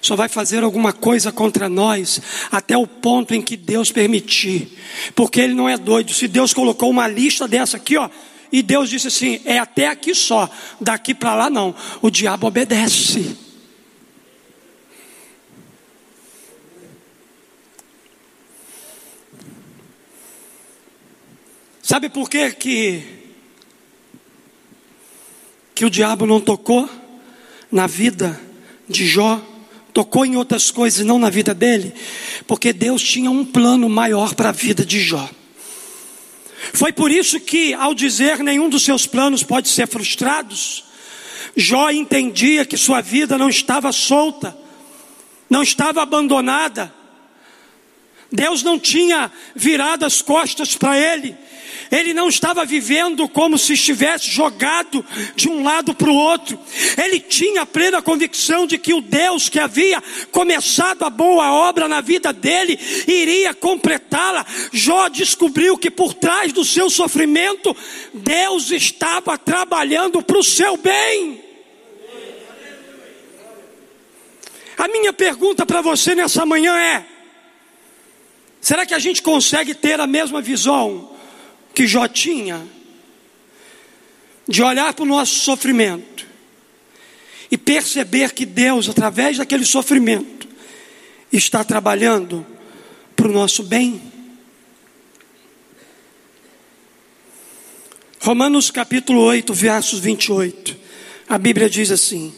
só 0.00 0.16
vai 0.16 0.28
fazer 0.28 0.64
alguma 0.64 0.92
coisa 0.92 1.30
contra 1.30 1.68
nós 1.68 2.20
até 2.50 2.76
o 2.76 2.88
ponto 2.88 3.32
em 3.32 3.40
que 3.40 3.56
Deus 3.56 3.92
permitir, 3.92 4.76
porque 5.14 5.40
ele 5.40 5.54
não 5.54 5.68
é 5.68 5.78
doido. 5.78 6.12
Se 6.12 6.26
Deus 6.26 6.52
colocou 6.52 6.90
uma 6.90 7.06
lista 7.06 7.46
dessa 7.46 7.76
aqui, 7.76 7.96
ó, 7.96 8.10
e 8.52 8.62
Deus 8.62 8.90
disse 8.90 9.08
assim: 9.08 9.40
é 9.46 9.58
até 9.58 9.88
aqui 9.88 10.14
só, 10.14 10.48
daqui 10.78 11.14
para 11.14 11.34
lá 11.34 11.50
não. 11.50 11.74
O 12.02 12.10
diabo 12.10 12.46
obedece. 12.46 13.34
Sabe 21.82 22.08
por 22.08 22.30
que 22.30 22.50
que, 22.52 23.02
que 25.74 25.84
o 25.84 25.90
diabo 25.90 26.26
não 26.26 26.40
tocou 26.40 26.88
na 27.70 27.86
vida 27.86 28.40
de 28.88 29.06
Jó? 29.06 29.40
Tocou 29.92 30.24
em 30.24 30.36
outras 30.36 30.70
coisas, 30.70 31.04
não 31.04 31.18
na 31.18 31.28
vida 31.28 31.52
dele? 31.52 31.92
Porque 32.46 32.72
Deus 32.72 33.02
tinha 33.02 33.30
um 33.30 33.44
plano 33.44 33.90
maior 33.90 34.34
para 34.34 34.50
a 34.50 34.52
vida 34.52 34.86
de 34.86 35.00
Jó. 35.00 35.28
Foi 36.72 36.92
por 36.92 37.10
isso 37.10 37.40
que, 37.40 37.74
ao 37.74 37.94
dizer 37.94 38.38
nenhum 38.38 38.68
dos 38.68 38.84
seus 38.84 39.06
planos 39.06 39.42
pode 39.42 39.68
ser 39.68 39.88
frustrados, 39.88 40.84
Jó 41.56 41.90
entendia 41.90 42.64
que 42.64 42.76
sua 42.76 43.00
vida 43.00 43.36
não 43.36 43.48
estava 43.48 43.92
solta, 43.92 44.56
não 45.50 45.62
estava 45.62 46.02
abandonada. 46.02 46.92
Deus 48.30 48.62
não 48.62 48.78
tinha 48.78 49.30
virado 49.54 50.06
as 50.06 50.22
costas 50.22 50.74
para 50.74 50.98
ele, 50.98 51.36
ele 51.90 52.14
não 52.14 52.28
estava 52.28 52.64
vivendo 52.64 53.28
como 53.28 53.58
se 53.58 53.74
estivesse 53.74 54.30
jogado 54.30 55.04
de 55.36 55.48
um 55.48 55.62
lado 55.62 55.94
para 55.94 56.10
o 56.10 56.14
outro. 56.14 56.58
Ele 56.96 57.20
tinha 57.20 57.66
plena 57.66 58.00
convicção 58.00 58.66
de 58.66 58.78
que 58.78 58.94
o 58.94 59.02
Deus 59.02 59.50
que 59.50 59.60
havia 59.60 60.02
começado 60.30 61.02
a 61.02 61.10
boa 61.10 61.52
obra 61.52 61.86
na 61.86 62.00
vida 62.00 62.32
dele 62.32 62.78
iria 63.06 63.52
completá-la. 63.52 64.46
Jó 64.72 65.08
descobriu 65.08 65.76
que 65.76 65.90
por 65.90 66.14
trás 66.14 66.52
do 66.52 66.64
seu 66.64 66.88
sofrimento, 66.88 67.76
Deus 68.14 68.70
estava 68.70 69.36
trabalhando 69.36 70.22
para 70.22 70.38
o 70.38 70.44
seu 70.44 70.78
bem. 70.78 71.44
A 74.78 74.88
minha 74.88 75.12
pergunta 75.12 75.66
para 75.66 75.82
você 75.82 76.14
nessa 76.14 76.46
manhã 76.46 76.74
é: 76.76 77.04
será 78.60 78.86
que 78.86 78.94
a 78.94 78.98
gente 78.98 79.20
consegue 79.20 79.74
ter 79.74 80.00
a 80.00 80.06
mesma 80.06 80.40
visão 80.40 81.12
que 81.74 81.86
Jó 81.86 82.06
tinha 82.06 82.66
de 84.46 84.62
olhar 84.62 84.92
para 84.92 85.02
o 85.02 85.06
nosso 85.06 85.40
sofrimento 85.40 86.26
e 87.50 87.56
perceber 87.56 88.32
que 88.32 88.46
Deus, 88.46 88.88
através 88.88 89.38
daquele 89.38 89.64
sofrimento, 89.64 90.48
está 91.32 91.62
trabalhando 91.64 92.46
para 93.14 93.28
o 93.28 93.32
nosso 93.32 93.62
bem. 93.62 94.00
Romanos 98.20 98.70
capítulo 98.70 99.20
8, 99.20 99.52
versos 99.52 99.98
28, 99.98 100.76
a 101.28 101.38
Bíblia 101.38 101.68
diz 101.68 101.90
assim: 101.90 102.34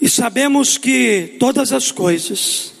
E 0.00 0.08
sabemos 0.08 0.78
que 0.78 1.36
todas 1.38 1.72
as 1.72 1.90
coisas 1.92 2.72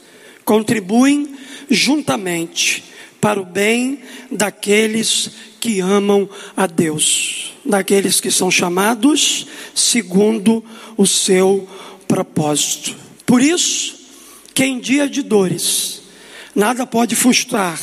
contribuem 0.44 1.36
juntamente 1.68 2.82
para 3.26 3.40
o 3.40 3.44
bem 3.44 3.98
daqueles 4.30 5.32
que 5.58 5.80
amam 5.80 6.30
a 6.56 6.64
Deus, 6.64 7.54
daqueles 7.64 8.20
que 8.20 8.30
são 8.30 8.52
chamados 8.52 9.48
segundo 9.74 10.64
o 10.96 11.04
seu 11.04 11.68
propósito. 12.06 12.94
Por 13.26 13.42
isso, 13.42 13.96
que 14.54 14.64
em 14.64 14.78
dia 14.78 15.08
de 15.08 15.22
dores, 15.22 16.02
nada 16.54 16.86
pode 16.86 17.16
frustrar 17.16 17.80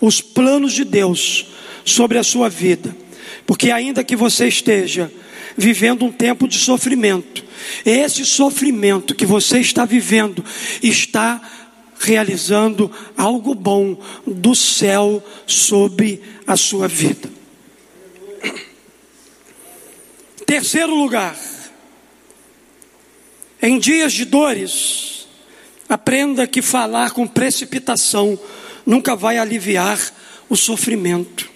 os 0.00 0.20
planos 0.20 0.72
de 0.72 0.84
Deus 0.84 1.46
sobre 1.84 2.16
a 2.16 2.22
sua 2.22 2.48
vida, 2.48 2.96
porque 3.44 3.72
ainda 3.72 4.04
que 4.04 4.14
você 4.14 4.46
esteja 4.46 5.10
vivendo 5.56 6.04
um 6.04 6.12
tempo 6.12 6.46
de 6.46 6.56
sofrimento, 6.56 7.44
esse 7.84 8.24
sofrimento 8.24 9.12
que 9.12 9.26
você 9.26 9.58
está 9.58 9.84
vivendo 9.84 10.44
está 10.80 11.42
realizando 11.98 12.90
algo 13.16 13.54
bom 13.54 13.96
do 14.26 14.54
céu 14.54 15.22
sobre 15.46 16.22
a 16.46 16.56
sua 16.56 16.88
vida. 16.88 17.30
Terceiro 20.46 20.94
lugar, 20.94 21.38
em 23.62 23.78
dias 23.78 24.12
de 24.12 24.24
dores, 24.24 25.26
aprenda 25.88 26.46
que 26.46 26.60
falar 26.60 27.12
com 27.12 27.26
precipitação 27.26 28.38
nunca 28.84 29.16
vai 29.16 29.38
aliviar 29.38 29.98
o 30.48 30.56
sofrimento. 30.56 31.50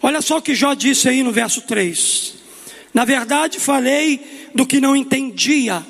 Olha 0.00 0.22
só 0.22 0.38
o 0.38 0.42
que 0.42 0.54
Jó 0.54 0.74
disse 0.74 1.08
aí 1.08 1.22
no 1.22 1.32
verso 1.32 1.62
3. 1.62 2.34
Na 2.94 3.04
verdade, 3.04 3.58
falei 3.58 4.50
do 4.54 4.66
que 4.66 4.80
não 4.80 4.94
entendia. 4.94 5.84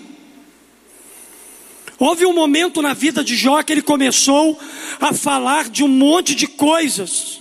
Houve 1.99 2.25
um 2.25 2.33
momento 2.33 2.81
na 2.81 2.95
vida 2.95 3.25
de 3.25 3.35
Jó 3.35 3.61
que 3.63 3.73
ele 3.73 3.83
começou 3.83 4.59
a 5.01 5.13
falar 5.13 5.69
de 5.69 5.83
um 5.83 5.89
monte 5.89 6.35
de 6.35 6.47
coisas. 6.47 7.41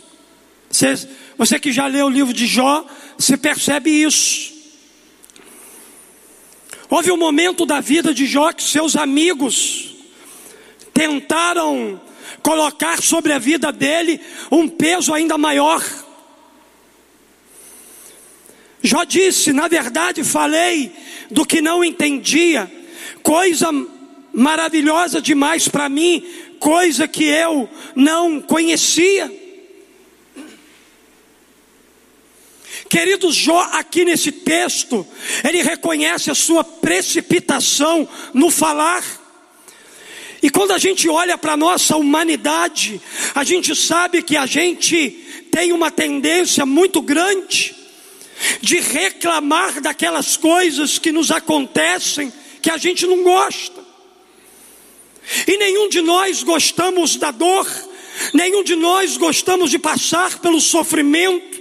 Você, 0.69 1.07
você 1.37 1.59
que 1.59 1.71
já 1.71 1.85
leu 1.85 2.07
o 2.07 2.09
livro 2.09 2.33
de 2.33 2.47
Jó, 2.47 2.83
você 3.15 3.37
percebe 3.37 3.91
isso. 3.91 4.51
Houve 6.89 7.11
um 7.11 7.17
momento 7.17 7.65
da 7.67 7.79
vida 7.81 8.13
de 8.13 8.25
Jó 8.25 8.51
que 8.51 8.63
seus 8.63 8.95
amigos 8.95 9.95
tentaram 10.91 12.01
colocar 12.41 13.01
sobre 13.03 13.33
a 13.33 13.37
vida 13.37 13.71
dele 13.71 14.19
um 14.49 14.67
peso 14.67 15.13
ainda 15.13 15.37
maior. 15.37 15.83
Jó 18.81 19.03
disse: 19.03 19.53
na 19.53 19.67
verdade, 19.67 20.23
falei 20.23 20.91
do 21.29 21.45
que 21.45 21.61
não 21.61 21.83
entendia, 21.83 22.71
coisa 23.21 23.71
maravilhosa 24.37 25.19
demais 25.19 25.67
para 25.67 25.89
mim, 25.89 26.23
coisa 26.59 27.07
que 27.07 27.23
eu 27.23 27.67
não 27.95 28.39
conhecia. 28.39 29.33
Querido 32.87 33.31
Jó, 33.31 33.67
aqui 33.73 34.05
nesse 34.05 34.31
texto, 34.31 35.05
ele 35.43 35.63
reconhece 35.63 36.29
a 36.29 36.35
sua 36.35 36.63
precipitação 36.63 38.07
no 38.31 38.51
falar. 38.51 39.03
E 40.43 40.51
quando 40.51 40.71
a 40.71 40.77
gente 40.77 41.09
olha 41.09 41.35
para 41.35 41.53
a 41.53 41.57
nossa 41.57 41.97
humanidade, 41.97 43.01
a 43.33 43.43
gente 43.43 43.75
sabe 43.75 44.21
que 44.21 44.37
a 44.37 44.45
gente 44.45 45.09
tem 45.51 45.73
uma 45.73 45.89
tendência 45.89 46.63
muito 46.63 47.01
grande 47.01 47.75
de 48.61 48.79
reclamar 48.79 49.81
daquelas 49.81 50.37
coisas 50.37 50.99
que 50.99 51.11
nos 51.11 51.31
acontecem 51.31 52.31
que 52.61 52.69
a 52.69 52.77
gente 52.77 53.07
não 53.07 53.23
gosta. 53.23 53.86
E 55.47 55.57
nenhum 55.57 55.89
de 55.89 56.01
nós 56.01 56.43
gostamos 56.43 57.15
da 57.15 57.31
dor, 57.31 57.67
nenhum 58.33 58.63
de 58.63 58.75
nós 58.75 59.17
gostamos 59.17 59.69
de 59.69 59.79
passar 59.79 60.39
pelo 60.39 60.59
sofrimento. 60.61 61.57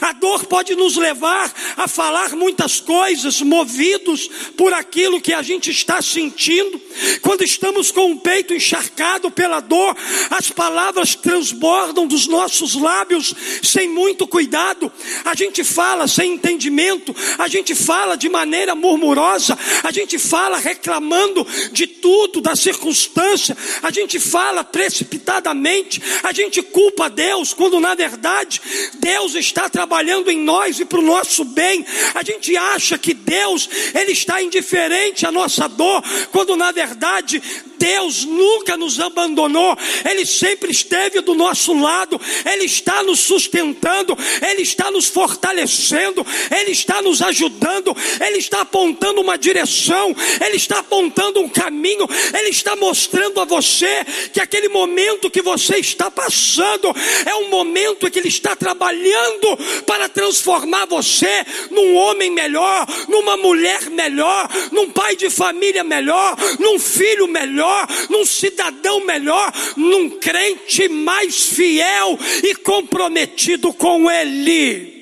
A 0.00 0.12
dor 0.12 0.46
pode 0.46 0.74
nos 0.74 0.96
levar 0.96 1.52
a 1.76 1.88
falar 1.88 2.34
muitas 2.36 2.80
coisas, 2.80 3.40
movidos 3.40 4.28
por 4.56 4.72
aquilo 4.72 5.20
que 5.20 5.32
a 5.32 5.42
gente 5.42 5.70
está 5.70 6.00
sentindo. 6.00 6.80
Quando 7.20 7.42
estamos 7.42 7.90
com 7.90 8.12
o 8.12 8.20
peito 8.20 8.54
encharcado 8.54 9.30
pela 9.30 9.60
dor, 9.60 9.96
as 10.30 10.50
palavras 10.50 11.14
transbordam 11.14 12.06
dos 12.06 12.26
nossos 12.26 12.74
lábios 12.74 13.34
sem 13.62 13.88
muito 13.88 14.26
cuidado. 14.26 14.90
A 15.24 15.34
gente 15.34 15.64
fala 15.64 16.06
sem 16.08 16.34
entendimento, 16.34 17.14
a 17.38 17.48
gente 17.48 17.74
fala 17.74 18.16
de 18.16 18.28
maneira 18.28 18.74
murmurosa, 18.74 19.58
a 19.82 19.90
gente 19.90 20.18
fala 20.18 20.58
reclamando 20.58 21.46
de 21.72 21.86
tudo, 21.86 22.40
da 22.40 22.56
circunstância, 22.56 23.56
a 23.82 23.90
gente 23.90 24.18
fala 24.18 24.64
precipitadamente, 24.64 26.02
a 26.22 26.32
gente 26.32 26.62
culpa 26.62 27.08
Deus, 27.08 27.52
quando 27.52 27.80
na 27.80 27.94
verdade 27.94 28.60
Deus 28.98 29.34
está 29.34 29.65
trabalhando 29.68 30.30
em 30.30 30.38
nós 30.38 30.80
e 30.80 30.84
para 30.84 30.98
o 30.98 31.02
nosso 31.02 31.44
bem. 31.44 31.84
A 32.14 32.22
gente 32.22 32.56
acha 32.56 32.98
que 32.98 33.14
Deus, 33.14 33.68
Ele 33.94 34.12
está 34.12 34.42
indiferente 34.42 35.26
à 35.26 35.32
nossa 35.32 35.68
dor, 35.68 36.02
quando 36.30 36.56
na 36.56 36.72
verdade 36.72 37.42
Deus 37.78 38.24
nunca 38.24 38.76
nos 38.76 39.00
abandonou, 39.00 39.76
Ele 40.08 40.24
sempre 40.24 40.70
esteve 40.70 41.20
do 41.20 41.34
nosso 41.34 41.72
lado, 41.78 42.20
Ele 42.44 42.64
está 42.64 43.02
nos 43.02 43.20
sustentando, 43.20 44.16
Ele 44.42 44.62
está 44.62 44.90
nos 44.90 45.06
fortalecendo, 45.06 46.26
Ele 46.50 46.72
está 46.72 47.00
nos 47.02 47.22
ajudando, 47.22 47.96
Ele 48.20 48.38
está 48.38 48.62
apontando 48.62 49.20
uma 49.20 49.36
direção, 49.36 50.14
Ele 50.44 50.56
está 50.56 50.80
apontando 50.80 51.40
um 51.40 51.48
caminho, 51.48 52.06
Ele 52.36 52.50
está 52.50 52.76
mostrando 52.76 53.40
a 53.40 53.44
você 53.44 54.04
que 54.32 54.40
aquele 54.40 54.68
momento 54.68 55.30
que 55.30 55.42
você 55.42 55.76
está 55.78 56.10
passando 56.10 56.94
é 57.24 57.34
um 57.36 57.48
momento 57.48 58.10
que 58.10 58.18
Ele 58.18 58.28
está 58.28 58.56
trabalhando 58.56 59.56
para 59.86 60.08
transformar 60.08 60.86
você 60.86 61.44
num 61.70 61.94
homem 61.94 62.30
melhor, 62.30 62.86
numa 63.08 63.36
mulher 63.36 63.90
melhor, 63.90 64.48
num 64.72 64.90
pai 64.90 65.16
de 65.16 65.30
família 65.30 65.84
melhor, 65.84 66.36
num 66.58 66.78
filho 66.78 67.26
melhor, 67.26 67.65
num 68.08 68.24
cidadão 68.24 69.04
melhor, 69.04 69.52
num 69.76 70.10
crente 70.10 70.88
mais 70.88 71.46
fiel 71.46 72.18
e 72.42 72.54
comprometido 72.54 73.72
com 73.72 74.10
Ele. 74.10 74.96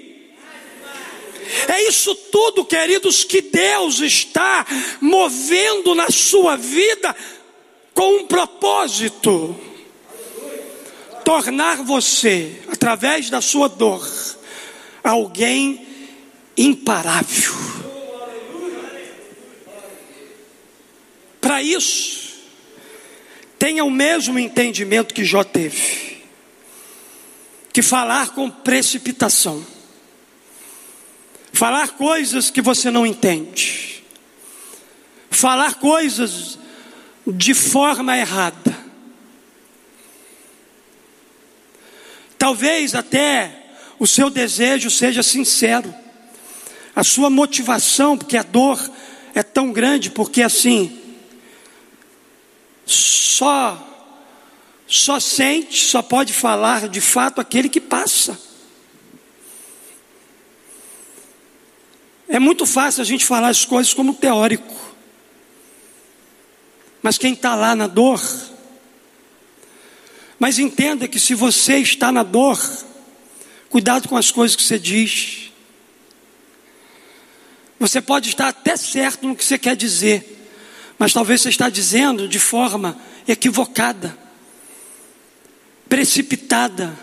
É 1.68 1.82
isso 1.88 2.14
tudo, 2.14 2.64
queridos, 2.64 3.22
que 3.24 3.40
Deus 3.40 4.00
está 4.00 4.66
movendo 5.00 5.94
na 5.94 6.10
sua 6.10 6.56
vida 6.56 7.14
com 7.92 8.16
um 8.16 8.26
propósito: 8.26 9.54
tornar 11.24 11.82
você, 11.82 12.60
através 12.68 13.30
da 13.30 13.40
sua 13.40 13.68
dor, 13.68 14.06
alguém 15.02 15.86
imparável. 16.56 17.52
Para 21.40 21.62
isso, 21.62 22.23
tenha 23.64 23.82
o 23.82 23.90
mesmo 23.90 24.38
entendimento 24.38 25.14
que 25.14 25.24
Jó 25.24 25.42
teve, 25.42 26.22
que 27.72 27.80
falar 27.80 28.34
com 28.34 28.50
precipitação, 28.50 29.64
falar 31.50 31.92
coisas 31.92 32.50
que 32.50 32.60
você 32.60 32.90
não 32.90 33.06
entende, 33.06 34.04
falar 35.30 35.76
coisas 35.76 36.58
de 37.26 37.54
forma 37.54 38.14
errada, 38.18 38.76
talvez 42.36 42.94
até 42.94 43.64
o 43.98 44.06
seu 44.06 44.28
desejo 44.28 44.90
seja 44.90 45.22
sincero, 45.22 45.94
a 46.94 47.02
sua 47.02 47.30
motivação, 47.30 48.18
porque 48.18 48.36
a 48.36 48.42
dor 48.42 48.78
é 49.34 49.42
tão 49.42 49.72
grande, 49.72 50.10
porque 50.10 50.42
assim, 50.42 51.00
só 53.36 53.90
só 54.86 55.18
sente, 55.18 55.86
só 55.86 56.02
pode 56.02 56.32
falar 56.32 56.88
de 56.88 57.00
fato 57.00 57.40
aquele 57.40 57.68
que 57.68 57.80
passa. 57.80 58.38
É 62.28 62.38
muito 62.38 62.66
fácil 62.66 63.00
a 63.00 63.04
gente 63.04 63.24
falar 63.24 63.48
as 63.48 63.64
coisas 63.64 63.94
como 63.94 64.14
teórico, 64.14 64.74
mas 67.02 67.16
quem 67.16 67.32
está 67.32 67.54
lá 67.54 67.74
na 67.74 67.86
dor, 67.86 68.20
mas 70.38 70.58
entenda 70.58 71.08
que 71.08 71.18
se 71.18 71.34
você 71.34 71.78
está 71.78 72.12
na 72.12 72.22
dor, 72.22 72.58
Cuidado 73.74 74.08
com 74.08 74.16
as 74.16 74.30
coisas 74.30 74.54
que 74.54 74.62
você 74.62 74.78
diz. 74.78 75.50
Você 77.76 78.00
pode 78.00 78.28
estar 78.28 78.46
até 78.46 78.76
certo 78.76 79.26
no 79.26 79.34
que 79.34 79.44
você 79.44 79.58
quer 79.58 79.74
dizer, 79.74 80.33
mas 80.98 81.12
talvez 81.12 81.40
você 81.40 81.48
está 81.48 81.68
dizendo 81.68 82.28
de 82.28 82.38
forma 82.38 82.98
equivocada, 83.26 84.16
precipitada, 85.88 86.96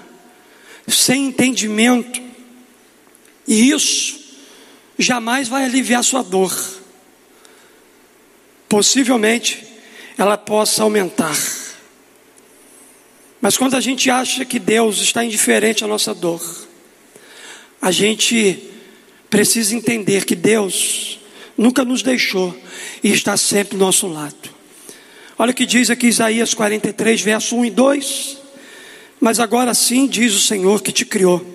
sem 0.88 1.26
entendimento. 1.28 2.22
E 3.48 3.70
isso 3.72 4.20
jamais 4.98 5.48
vai 5.48 5.66
aliviar 5.66 6.04
sua 6.04 6.22
dor. 6.22 6.54
Possivelmente 8.70 9.66
ela 10.18 10.38
possa 10.38 10.84
aumentar. 10.84 11.36
Mas 13.42 13.58
quando 13.58 13.76
a 13.76 13.82
gente 13.82 14.10
acha 14.10 14.46
que 14.46 14.60
Deus 14.60 15.00
está 15.00 15.26
indiferente 15.26 15.84
à 15.84 15.88
nossa 15.88 16.14
dor, 16.14 16.42
a 17.82 17.92
gente 17.92 18.70
precisa 19.30 19.76
entender 19.76 20.26
que 20.26 20.36
Deus 20.36 21.21
nunca 21.62 21.86
nos 21.86 22.02
deixou 22.02 22.58
e 23.04 23.14
está 23.14 23.38
sempre 23.38 23.78
do 23.78 23.86
nosso 23.86 24.08
lado. 24.08 24.50
Olha 25.38 25.52
o 25.52 25.54
que 25.54 25.66
diz 25.66 25.92
aqui 25.92 26.08
Isaías 26.08 26.56
43, 26.56 27.22
verso 27.22 27.56
1 27.56 27.66
e 27.66 27.70
2. 27.70 28.38
Mas 29.20 29.40
agora 29.40 29.72
sim 29.76 30.08
diz 30.08 30.34
o 30.34 30.40
Senhor 30.40 30.82
que 30.82 30.92
te 30.92 31.06
criou 31.06 31.46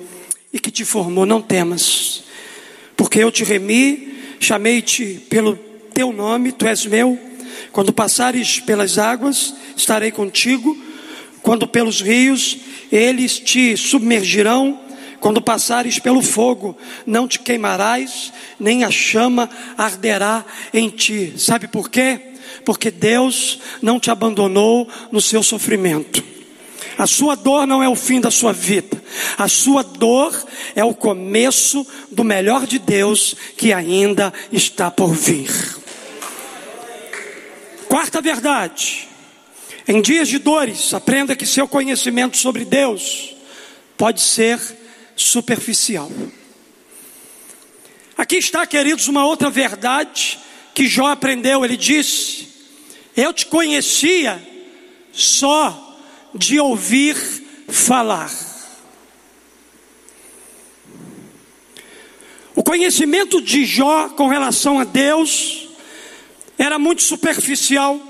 e 0.52 0.60
que 0.60 0.70
te 0.70 0.84
formou, 0.84 1.26
não 1.26 1.42
temas, 1.42 2.22
porque 2.96 3.18
eu 3.18 3.32
te 3.32 3.42
remi, 3.42 4.14
chamei-te 4.38 5.26
pelo 5.28 5.56
teu 5.92 6.12
nome, 6.12 6.52
tu 6.52 6.68
és 6.68 6.86
meu. 6.86 7.18
Quando 7.72 7.92
passares 7.92 8.60
pelas 8.60 8.98
águas, 8.98 9.52
estarei 9.76 10.12
contigo. 10.12 10.76
Quando 11.42 11.66
pelos 11.66 12.00
rios, 12.00 12.58
eles 12.92 13.40
te 13.40 13.76
submergirão. 13.76 14.85
Quando 15.20 15.40
passares 15.40 15.98
pelo 15.98 16.22
fogo, 16.22 16.76
não 17.06 17.26
te 17.26 17.38
queimarás, 17.38 18.32
nem 18.58 18.84
a 18.84 18.90
chama 18.90 19.48
arderá 19.76 20.44
em 20.72 20.88
ti. 20.88 21.34
Sabe 21.36 21.68
por 21.68 21.90
quê? 21.90 22.20
Porque 22.64 22.90
Deus 22.90 23.58
não 23.80 23.98
te 23.98 24.10
abandonou 24.10 24.88
no 25.10 25.20
seu 25.20 25.42
sofrimento. 25.42 26.22
A 26.98 27.06
sua 27.06 27.34
dor 27.34 27.66
não 27.66 27.82
é 27.82 27.88
o 27.88 27.94
fim 27.94 28.20
da 28.20 28.30
sua 28.30 28.52
vida. 28.52 29.02
A 29.36 29.48
sua 29.48 29.82
dor 29.82 30.32
é 30.74 30.82
o 30.82 30.94
começo 30.94 31.86
do 32.10 32.24
melhor 32.24 32.66
de 32.66 32.78
Deus 32.78 33.34
que 33.56 33.72
ainda 33.72 34.32
está 34.50 34.90
por 34.90 35.12
vir. 35.12 35.50
Quarta 37.88 38.20
verdade. 38.20 39.08
Em 39.86 40.00
dias 40.00 40.28
de 40.28 40.38
dores, 40.38 40.92
aprenda 40.94 41.36
que 41.36 41.46
seu 41.46 41.68
conhecimento 41.68 42.36
sobre 42.36 42.64
Deus 42.64 43.36
pode 43.96 44.20
ser 44.20 44.58
superficial. 45.16 46.12
Aqui 48.16 48.36
está, 48.36 48.66
queridos, 48.66 49.08
uma 49.08 49.26
outra 49.26 49.50
verdade 49.50 50.38
que 50.74 50.86
Jó 50.86 51.06
aprendeu. 51.06 51.64
Ele 51.64 51.76
disse: 51.76 52.48
Eu 53.16 53.32
te 53.32 53.46
conhecia 53.46 54.40
só 55.12 55.98
de 56.34 56.60
ouvir 56.60 57.16
falar. 57.68 58.30
O 62.54 62.62
conhecimento 62.62 63.40
de 63.40 63.64
Jó 63.64 64.10
com 64.10 64.28
relação 64.28 64.78
a 64.78 64.84
Deus 64.84 65.68
era 66.58 66.78
muito 66.78 67.02
superficial. 67.02 68.00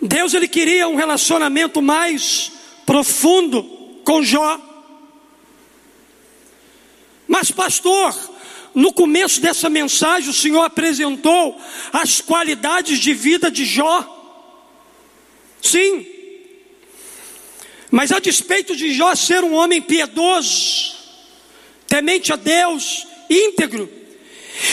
Deus 0.00 0.32
ele 0.32 0.48
queria 0.48 0.88
um 0.88 0.96
relacionamento 0.96 1.82
mais 1.82 2.50
profundo 2.86 3.79
com 4.10 4.24
Jó. 4.24 4.60
Mas 7.28 7.52
pastor, 7.52 8.12
no 8.74 8.92
começo 8.92 9.40
dessa 9.40 9.70
mensagem 9.70 10.28
o 10.28 10.34
Senhor 10.34 10.64
apresentou 10.64 11.56
as 11.92 12.20
qualidades 12.20 12.98
de 12.98 13.14
vida 13.14 13.48
de 13.52 13.64
Jó. 13.64 14.04
Sim. 15.62 16.04
Mas 17.88 18.10
a 18.10 18.18
despeito 18.18 18.74
de 18.74 18.92
Jó 18.92 19.14
ser 19.14 19.44
um 19.44 19.54
homem 19.54 19.80
piedoso, 19.80 20.92
temente 21.86 22.32
a 22.32 22.36
Deus, 22.36 23.06
íntegro, 23.30 23.88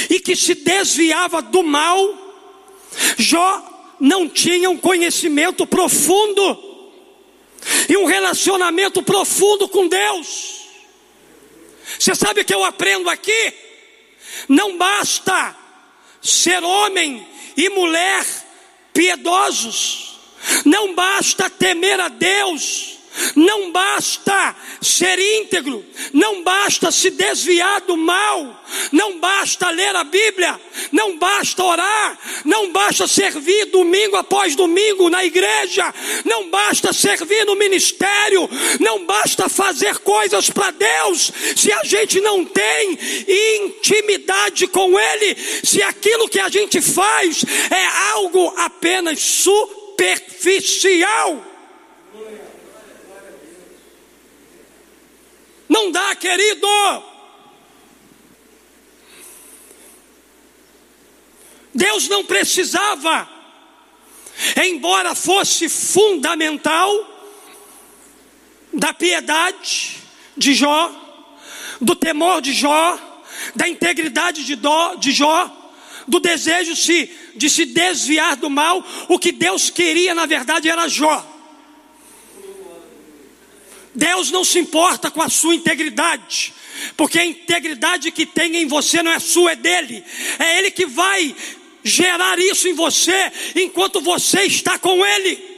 e 0.09 0.19
que 0.19 0.35
se 0.35 0.55
desviava 0.55 1.43
do 1.43 1.61
mal, 1.61 1.99
Jó 3.19 3.95
não 3.99 4.27
tinha 4.27 4.67
um 4.67 4.77
conhecimento 4.77 5.67
profundo 5.67 6.66
e 7.89 7.97
um 7.97 8.05
relacionamento 8.05 9.01
profundo 9.01 9.67
com 9.67 9.87
Deus. 9.87 10.67
Você 11.99 12.13
sabe 12.13 12.41
o 12.41 12.45
que 12.45 12.53
eu 12.53 12.63
aprendo 12.63 13.09
aqui? 13.09 13.53
Não 14.47 14.77
basta 14.77 15.55
ser 16.21 16.63
homem 16.63 17.27
e 17.55 17.69
mulher 17.69 18.25
piedosos. 18.93 20.19
Não 20.65 20.93
basta 20.93 21.49
temer 21.49 21.99
a 21.99 22.07
Deus, 22.07 22.96
não 23.35 23.71
basta 23.71 24.55
ser 24.81 25.19
íntegro, 25.19 25.85
não 26.13 26.43
basta 26.43 26.91
se 26.91 27.09
desviar 27.09 27.81
do 27.81 27.97
mal, 27.97 28.63
não 28.91 29.19
basta 29.19 29.69
ler 29.69 29.95
a 29.95 30.03
Bíblia, 30.03 30.59
não 30.91 31.17
basta 31.17 31.63
orar, 31.63 32.19
não 32.45 32.71
basta 32.71 33.07
servir 33.07 33.65
domingo 33.65 34.15
após 34.15 34.55
domingo 34.55 35.09
na 35.09 35.25
igreja, 35.25 35.93
não 36.25 36.49
basta 36.49 36.93
servir 36.93 37.45
no 37.45 37.55
ministério, 37.55 38.47
não 38.79 39.05
basta 39.05 39.49
fazer 39.49 39.97
coisas 39.99 40.49
para 40.49 40.71
Deus, 40.71 41.31
se 41.55 41.71
a 41.71 41.83
gente 41.83 42.19
não 42.21 42.45
tem 42.45 42.97
intimidade 43.65 44.67
com 44.67 44.99
Ele, 44.99 45.35
se 45.63 45.81
aquilo 45.81 46.29
que 46.29 46.39
a 46.39 46.49
gente 46.49 46.79
faz 46.81 47.43
é 47.71 47.85
algo 48.11 48.53
apenas 48.57 49.19
superficial 49.19 51.46
Não 55.67 55.91
dá, 55.91 56.15
querido. 56.15 56.67
Deus 61.73 62.07
não 62.07 62.25
precisava, 62.25 63.29
embora 64.63 65.13
fosse 65.13 65.69
fundamental, 65.69 67.15
da 68.73 68.93
piedade 68.93 69.97
de 70.35 70.53
Jó, 70.53 70.91
do 71.79 71.95
temor 71.95 72.41
de 72.41 72.51
Jó, 72.53 72.99
da 73.55 73.67
integridade 73.67 74.43
de, 74.43 74.55
Dó, 74.55 74.95
de 74.95 75.11
Jó, 75.11 75.49
do 76.07 76.19
desejo 76.19 76.75
se, 76.75 77.11
de 77.35 77.49
se 77.49 77.65
desviar 77.65 78.35
do 78.35 78.49
mal, 78.49 78.83
o 79.07 79.19
que 79.19 79.31
Deus 79.31 79.69
queria 79.69 80.15
na 80.15 80.25
verdade 80.25 80.69
era 80.69 80.87
Jó. 80.87 81.36
Deus 83.97 84.29
não 84.29 84.45
se 84.45 84.59
importa 84.59 85.09
com 85.09 85.23
a 85.23 85.29
sua 85.29 85.55
integridade, 85.55 86.53
porque 86.95 87.17
a 87.17 87.25
integridade 87.25 88.11
que 88.11 88.27
tem 88.27 88.55
em 88.57 88.67
você 88.67 89.01
não 89.01 89.11
é 89.11 89.17
sua, 89.17 89.53
é 89.53 89.55
dele. 89.55 90.03
É 90.37 90.59
ele 90.59 90.69
que 90.69 90.85
vai 90.85 91.35
gerar 91.83 92.37
isso 92.37 92.67
em 92.67 92.73
você 92.73 93.31
enquanto 93.55 93.99
você 93.99 94.43
está 94.43 94.77
com 94.77 95.03
ele. 95.03 95.57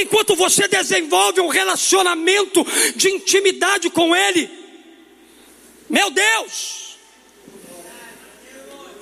Enquanto 0.00 0.34
você 0.34 0.66
desenvolve 0.66 1.40
um 1.42 1.48
relacionamento 1.48 2.66
de 2.94 3.10
intimidade 3.10 3.90
com 3.90 4.16
ele. 4.16 4.48
Meu 5.90 6.10
Deus! 6.10 6.96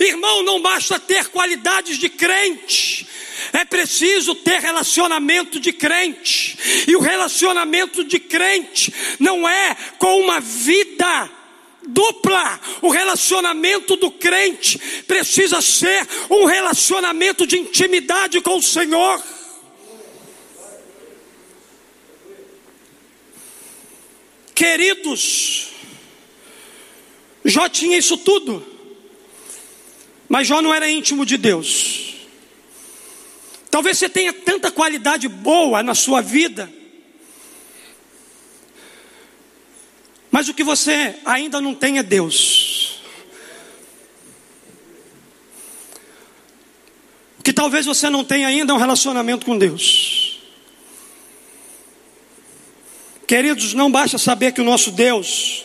Irmão, 0.01 0.43
não 0.43 0.61
basta 0.61 0.99
ter 0.99 1.29
qualidades 1.29 1.97
de 1.97 2.09
crente, 2.09 3.07
é 3.53 3.64
preciso 3.64 4.35
ter 4.35 4.61
relacionamento 4.61 5.59
de 5.59 5.72
crente. 5.72 6.59
E 6.87 6.97
o 6.97 7.01
relacionamento 7.01 8.05
de 8.05 8.18
crente 8.18 8.93
não 9.18 9.49
é 9.49 9.76
com 9.99 10.20
uma 10.20 10.41
vida 10.41 11.30
dupla. 11.87 12.61
O 12.82 12.91
relacionamento 12.91 13.97
do 13.97 14.11
crente 14.11 14.78
precisa 15.07 15.61
ser 15.61 16.07
um 16.30 16.45
relacionamento 16.45 17.47
de 17.47 17.59
intimidade 17.59 18.41
com 18.41 18.57
o 18.57 18.62
Senhor. 18.62 19.22
Queridos, 24.55 25.68
Jó 27.45 27.68
tinha 27.68 27.99
isso 27.99 28.16
tudo. 28.16 28.64
Mas 30.28 30.47
Jó 30.47 30.62
não 30.62 30.72
era 30.72 30.89
íntimo 30.89 31.26
de 31.26 31.37
Deus. 31.37 32.03
Talvez 33.75 33.99
você 33.99 34.09
tenha 34.09 34.33
tanta 34.33 34.70
qualidade 34.70 35.27
boa 35.27 35.83
na 35.83 35.97
sua 35.97 36.20
vida, 36.20 36.72
mas 40.31 40.49
o 40.49 40.55
que 40.55 40.62
você 40.62 41.16
ainda 41.25 41.61
não 41.61 41.75
tem 41.75 41.99
é 41.99 42.03
Deus. 42.05 43.01
O 47.41 47.43
que 47.43 47.53
talvez 47.53 47.85
você 47.85 48.09
não 48.09 48.22
tenha 48.22 48.47
ainda 48.47 48.72
é 48.72 48.77
um 48.77 48.79
relacionamento 48.79 49.45
com 49.45 49.59
Deus. 49.59 50.41
Queridos, 53.27 53.75
não 53.75 53.91
basta 53.91 54.18
saber 54.18 54.53
que 54.53 54.61
o 54.61 54.64
nosso 54.64 54.93
Deus 54.93 55.64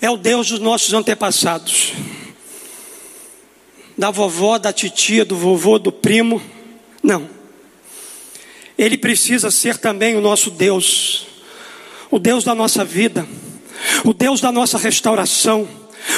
é 0.00 0.08
o 0.08 0.16
Deus 0.16 0.48
dos 0.48 0.60
nossos 0.60 0.94
antepassados 0.94 1.92
da 3.98 4.10
vovó, 4.10 4.56
da 4.56 4.72
titia, 4.72 5.26
do 5.26 5.36
vovô, 5.36 5.78
do 5.78 5.92
primo. 5.92 6.40
Não. 7.08 7.26
Ele 8.76 8.98
precisa 8.98 9.50
ser 9.50 9.78
também 9.78 10.14
o 10.14 10.20
nosso 10.20 10.50
Deus, 10.50 11.26
o 12.10 12.18
Deus 12.18 12.44
da 12.44 12.54
nossa 12.54 12.84
vida, 12.84 13.26
o 14.04 14.12
Deus 14.12 14.42
da 14.42 14.52
nossa 14.52 14.76
restauração, 14.76 15.66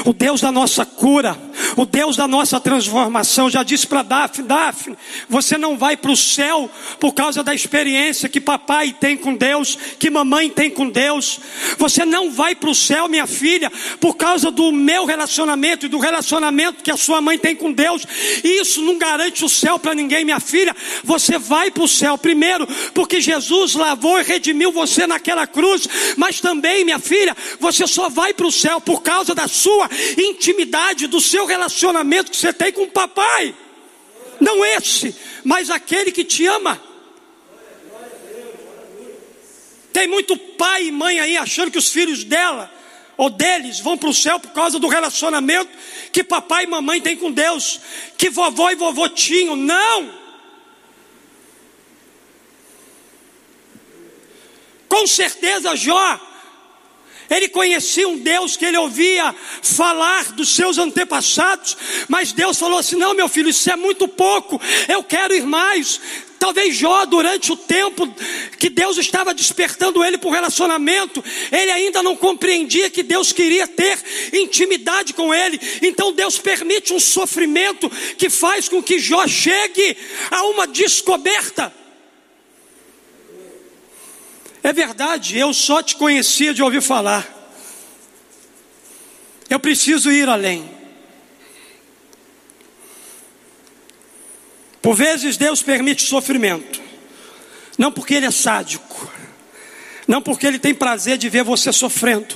o 0.05 0.13
Deus 0.13 0.41
da 0.41 0.53
nossa 0.53 0.85
cura, 0.85 1.37
O 1.77 1.85
Deus 1.85 2.17
da 2.17 2.27
nossa 2.27 2.61
transformação 2.61 3.49
já 3.49 3.63
disse 3.63 3.87
para 3.87 4.03
Daphne: 4.03 4.47
Daphne, 4.47 4.97
você 5.29 5.57
não 5.57 5.77
vai 5.77 5.97
para 5.97 6.11
o 6.11 6.17
céu 6.17 6.71
por 6.99 7.13
causa 7.13 7.43
da 7.43 7.55
experiência 7.55 8.29
que 8.29 8.41
papai 8.41 8.95
tem 8.99 9.17
com 9.17 9.35
Deus, 9.35 9.79
que 9.99 10.11
mamãe 10.11 10.51
tem 10.51 10.71
com 10.71 10.89
Deus. 10.89 11.41
Você 11.79 12.05
não 12.05 12.31
vai 12.31 12.55
para 12.55 12.71
o 12.71 12.75
céu, 12.75 13.09
minha 13.09 13.27
filha, 13.27 13.71
por 14.01 14.17
causa 14.17 14.51
do 14.51 14.73
meu 14.73 15.05
relacionamento 15.05 15.87
e 15.87 15.89
do 15.89 15.99
relacionamento 15.99 16.83
que 16.83 16.91
a 16.91 16.97
sua 16.97 17.21
mãe 17.21 17.39
tem 17.39 17.55
com 17.55 17.73
Deus. 17.73 18.05
Isso 18.43 18.83
não 18.83 18.99
garante 18.99 19.45
o 19.45 19.49
céu 19.49 19.79
para 19.79 19.95
ninguém, 19.95 20.25
minha 20.25 20.41
filha. 20.41 20.75
Você 21.05 21.39
vai 21.39 21.71
para 21.71 21.85
o 21.85 21.89
céu 21.89 22.19
primeiro, 22.19 22.67
porque 22.95 23.21
Jesus 23.21 23.75
lavou 23.75 24.21
e 24.21 24.25
redimiu 24.25 24.73
você 24.73 25.07
naquela 25.07 25.47
cruz, 25.47 25.89
mas 26.17 26.41
também, 26.41 26.85
minha 26.85 26.99
filha, 26.99 27.37
você 27.59 27.87
só 27.87 28.09
vai 28.09 28.35
para 28.35 28.47
o 28.47 28.53
céu 28.53 28.81
por 28.81 29.03
causa 29.03 29.35
da 29.35 29.47
sua 29.47 29.80
intimidade, 30.19 31.07
do 31.07 31.21
seu 31.21 31.47
relacionamento 31.47 32.31
que 32.31 32.37
você 32.37 32.53
tem 32.53 32.73
com 32.73 32.83
o 32.83 32.91
papai. 32.91 33.55
Não 34.41 34.65
esse, 34.65 35.15
mas 35.45 35.71
aquele 35.71 36.11
que 36.11 36.25
te 36.25 36.47
ama. 36.47 36.81
Tem 39.93 40.07
muito 40.07 40.37
pai 40.37 40.87
e 40.87 40.93
mãe 40.93 41.21
aí 41.21 41.37
achando 41.37 41.71
que 41.71 41.79
os 41.79 41.91
filhos 41.91 42.25
dela 42.25 42.73
ou 43.17 43.29
deles 43.29 43.81
vão 43.81 43.99
para 43.99 44.09
o 44.09 44.15
céu 44.15 44.41
por 44.41 44.51
causa 44.53 44.79
do 44.79 44.89
relacionamento 44.89 45.71
que 46.11 46.25
papai 46.25 46.65
e 46.65 46.67
mamãe 46.67 47.01
têm 47.01 47.17
com 47.17 47.31
Deus, 47.31 47.81
que 48.17 48.31
vovó 48.31 48.71
e 48.71 48.77
vovô 48.77 49.09
tinham. 49.09 49.57
Não! 49.57 50.21
Com 54.89 55.07
certeza, 55.07 55.77
Jó 55.77 56.30
ele 57.31 57.49
conhecia 57.49 58.09
um 58.09 58.19
Deus 58.19 58.57
que 58.57 58.65
ele 58.65 58.77
ouvia 58.77 59.35
falar 59.63 60.33
dos 60.33 60.55
seus 60.55 60.77
antepassados, 60.77 61.77
mas 62.09 62.33
Deus 62.33 62.59
falou 62.59 62.79
assim: 62.79 62.97
não, 62.97 63.15
meu 63.15 63.29
filho, 63.29 63.49
isso 63.49 63.71
é 63.71 63.77
muito 63.77 64.09
pouco, 64.09 64.61
eu 64.89 65.03
quero 65.05 65.35
ir 65.35 65.47
mais. 65.47 66.01
Talvez 66.41 66.75
Jó, 66.75 67.05
durante 67.05 67.53
o 67.53 67.57
tempo 67.57 68.09
que 68.59 68.71
Deus 68.71 68.97
estava 68.97 69.35
despertando 69.35 70.03
ele 70.03 70.17
para 70.17 70.29
o 70.31 70.33
relacionamento, 70.33 71.23
ele 71.53 71.71
ainda 71.71 72.03
não 72.03 72.17
compreendia 72.17 72.89
que 72.89 73.03
Deus 73.03 73.31
queria 73.31 73.69
ter 73.69 73.99
intimidade 74.33 75.13
com 75.13 75.35
ele. 75.35 75.61
Então 75.83 76.15
Deus 76.15 76.39
permite 76.39 76.95
um 76.95 76.99
sofrimento 76.99 77.91
que 78.17 78.31
faz 78.31 78.71
com 78.71 78.83
que 78.83 78.99
Jó 78.99 79.27
chegue 79.27 79.95
a 80.31 80.45
uma 80.45 80.67
descoberta. 80.67 81.80
É 84.63 84.73
verdade, 84.73 85.39
eu 85.39 85.55
só 85.55 85.83
te 85.83 85.97
conhecia 85.97 86.53
de 86.53 86.63
ouvir 86.63 86.83
falar. 86.83 87.27
Eu 89.49 89.59
preciso 89.59 90.11
ir 90.13 90.29
além. 90.29 90.71
Por 94.83 94.95
vezes 94.95 95.37
Deus 95.37 95.63
permite 95.63 96.03
sofrimento, 96.03 96.81
não 97.77 97.93
porque 97.93 98.15
Ele 98.15 98.27
é 98.27 98.31
sádico, 98.31 99.13
não 100.07 100.23
porque 100.23 100.47
Ele 100.47 100.59
tem 100.59 100.75
prazer 100.75 101.19
de 101.19 101.29
ver 101.29 101.45
você 101.45 101.73
sofrendo, 101.73 102.35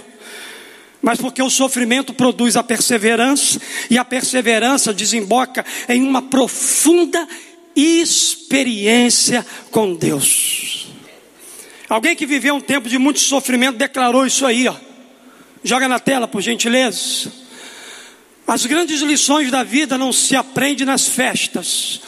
mas 1.00 1.18
porque 1.18 1.42
o 1.42 1.48
sofrimento 1.48 2.12
produz 2.12 2.56
a 2.56 2.62
perseverança, 2.62 3.60
e 3.88 3.96
a 3.96 4.04
perseverança 4.04 4.92
desemboca 4.92 5.64
em 5.88 6.02
uma 6.02 6.22
profunda 6.22 7.26
experiência 7.74 9.44
com 9.70 9.94
Deus. 9.94 10.93
Alguém 11.94 12.16
que 12.16 12.26
viveu 12.26 12.56
um 12.56 12.60
tempo 12.60 12.88
de 12.88 12.98
muito 12.98 13.20
sofrimento 13.20 13.76
declarou 13.76 14.26
isso 14.26 14.44
aí, 14.44 14.66
ó. 14.66 14.74
Joga 15.62 15.86
na 15.86 16.00
tela, 16.00 16.26
por 16.26 16.40
gentileza. 16.42 17.32
As 18.44 18.66
grandes 18.66 19.00
lições 19.00 19.48
da 19.48 19.62
vida 19.62 19.96
não 19.96 20.12
se 20.12 20.34
aprendem 20.34 20.84
nas 20.84 21.06
festas. 21.06 22.00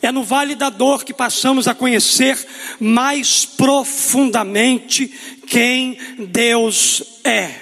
É 0.00 0.10
no 0.10 0.24
vale 0.24 0.54
da 0.54 0.70
dor 0.70 1.04
que 1.04 1.12
passamos 1.12 1.68
a 1.68 1.74
conhecer 1.74 2.38
mais 2.80 3.44
profundamente 3.44 5.08
quem 5.46 5.98
Deus 6.30 7.20
é. 7.22 7.54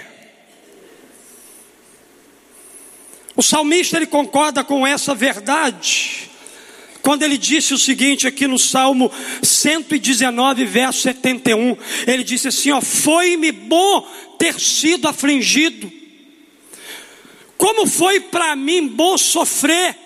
O 3.34 3.42
salmista 3.42 3.96
ele 3.96 4.06
concorda 4.06 4.62
com 4.62 4.86
essa 4.86 5.16
verdade 5.16 6.30
quando 7.06 7.22
ele 7.22 7.38
disse 7.38 7.72
o 7.72 7.78
seguinte 7.78 8.26
aqui 8.26 8.48
no 8.48 8.58
Salmo 8.58 9.12
119, 9.40 10.64
verso 10.64 11.02
71, 11.02 11.76
ele 12.04 12.24
disse 12.24 12.48
assim: 12.48 12.72
ó, 12.72 12.80
foi-me 12.80 13.52
bom 13.52 14.00
ter 14.36 14.58
sido 14.58 15.06
afligido. 15.06 15.88
Como 17.56 17.86
foi 17.86 18.18
para 18.18 18.56
mim 18.56 18.88
bom 18.88 19.16
sofrer, 19.16 19.96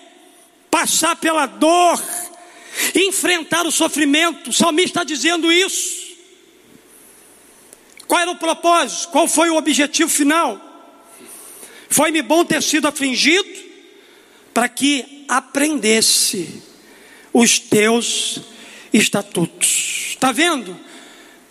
passar 0.69 1.15
pela 1.15 1.47
dor, 1.47 1.99
enfrentar 2.93 3.65
o 3.65 3.71
sofrimento. 3.71 4.51
O 4.51 4.53
salmista 4.53 4.99
está 4.99 5.03
dizendo 5.03 5.51
isso. 5.51 6.15
Qual 8.05 8.21
era 8.21 8.29
o 8.29 8.35
propósito? 8.35 9.09
Qual 9.09 9.27
foi 9.27 9.49
o 9.49 9.55
objetivo 9.55 10.07
final? 10.11 10.61
Foi-me 11.89 12.21
bom 12.21 12.45
ter 12.45 12.61
sido 12.61 12.87
afligido 12.87 13.49
para 14.53 14.69
que 14.69 15.25
aprendesse 15.27 16.69
os 17.33 17.59
teus 17.59 18.41
estatutos. 18.93 20.11
Está 20.11 20.31
vendo? 20.31 20.77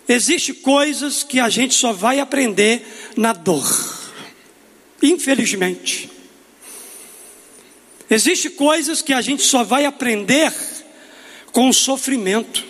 Existem 0.07 0.55
coisas 0.55 1.23
que 1.23 1.39
a 1.39 1.49
gente 1.49 1.73
só 1.73 1.93
vai 1.93 2.19
aprender 2.19 3.13
na 3.15 3.33
dor. 3.33 3.65
Infelizmente. 5.01 6.09
Existem 8.09 8.51
coisas 8.51 9.01
que 9.01 9.13
a 9.13 9.21
gente 9.21 9.41
só 9.41 9.63
vai 9.63 9.85
aprender 9.85 10.53
com 11.51 11.69
o 11.69 11.73
sofrimento. 11.73 12.65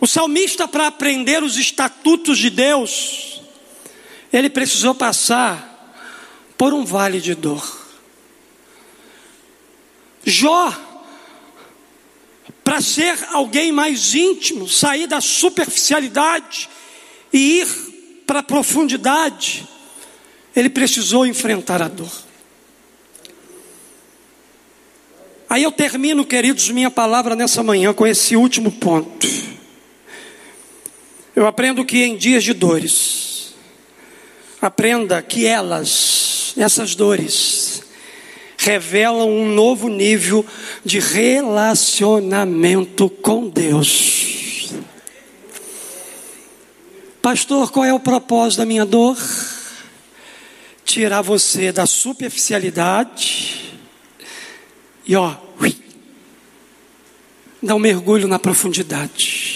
O 0.00 0.06
salmista, 0.06 0.66
para 0.66 0.86
aprender 0.86 1.42
os 1.42 1.56
estatutos 1.56 2.38
de 2.38 2.50
Deus, 2.50 3.40
ele 4.32 4.50
precisou 4.50 4.94
passar 4.94 5.94
por 6.56 6.72
um 6.74 6.84
vale 6.84 7.20
de 7.20 7.34
dor. 7.34 7.86
Jó 10.24 10.87
para 12.68 12.82
ser 12.82 13.16
alguém 13.32 13.72
mais 13.72 14.14
íntimo, 14.14 14.68
sair 14.68 15.06
da 15.06 15.22
superficialidade 15.22 16.68
e 17.32 17.60
ir 17.60 17.66
para 18.26 18.40
a 18.40 18.42
profundidade, 18.42 19.66
ele 20.54 20.68
precisou 20.68 21.26
enfrentar 21.26 21.80
a 21.80 21.88
dor. 21.88 22.12
Aí 25.48 25.62
eu 25.62 25.72
termino, 25.72 26.26
queridos, 26.26 26.68
minha 26.68 26.90
palavra 26.90 27.34
nessa 27.34 27.62
manhã 27.62 27.94
com 27.94 28.06
esse 28.06 28.36
último 28.36 28.70
ponto. 28.70 29.26
Eu 31.34 31.46
aprendo 31.46 31.86
que 31.86 32.04
em 32.04 32.18
dias 32.18 32.44
de 32.44 32.52
dores, 32.52 33.54
aprenda 34.60 35.22
que 35.22 35.46
elas, 35.46 36.52
essas 36.54 36.94
dores, 36.94 37.82
revelam 38.58 39.30
um 39.30 39.54
novo 39.54 39.88
nível 39.88 40.44
de 40.84 40.98
relacionamento 40.98 43.08
com 43.08 43.48
Deus. 43.48 44.72
Pastor, 47.22 47.70
qual 47.70 47.84
é 47.84 47.94
o 47.94 48.00
propósito 48.00 48.58
da 48.58 48.66
minha 48.66 48.84
dor? 48.84 49.16
Tirar 50.84 51.22
você 51.22 51.70
da 51.70 51.86
superficialidade 51.86 53.78
e 55.06 55.14
ó, 55.14 55.36
ui, 55.60 55.76
dar 57.62 57.76
um 57.76 57.78
mergulho 57.78 58.26
na 58.26 58.38
profundidade. 58.38 59.46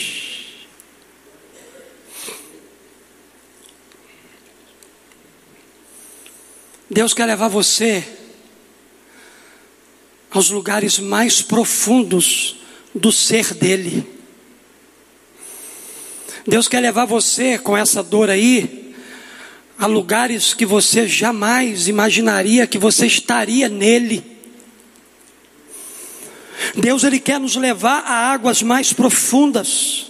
Deus 6.89 7.15
quer 7.15 7.27
levar 7.27 7.49
você 7.49 8.22
aos 10.33 10.51
lugares 10.51 10.99
mais 10.99 11.43
profundos 11.43 12.57
do 12.95 13.13
ser 13.13 13.53
dele. 13.55 14.07
Deus 16.47 16.69
quer 16.69 16.81
levar 16.81 17.05
você 17.05 17.59
com 17.59 17.77
essa 17.77 18.03
dor 18.03 18.31
aí 18.31 18.95
a 19.79 19.87
lugares 19.87 20.55
que 20.55 20.65
você 20.65 21.07
jamais 21.07 21.89
imaginaria 21.89 22.67
que 22.67 22.79
você 22.79 23.07
estaria 23.07 23.69
nele. 23.69 24.25
Deus 26.77 27.05
ele 27.05 27.21
quer 27.21 27.39
nos 27.39 27.57
levar 27.57 28.05
a 28.07 28.33
águas 28.33 28.63
mais 28.63 28.93
profundas. 28.93 30.07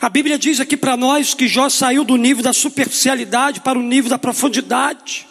A 0.00 0.08
Bíblia 0.08 0.38
diz 0.38 0.60
aqui 0.60 0.76
para 0.76 0.96
nós 0.96 1.34
que 1.34 1.48
Jó 1.48 1.68
saiu 1.68 2.04
do 2.04 2.16
nível 2.16 2.42
da 2.42 2.52
superficialidade 2.52 3.60
para 3.60 3.78
o 3.78 3.82
nível 3.82 4.10
da 4.10 4.18
profundidade. 4.18 5.26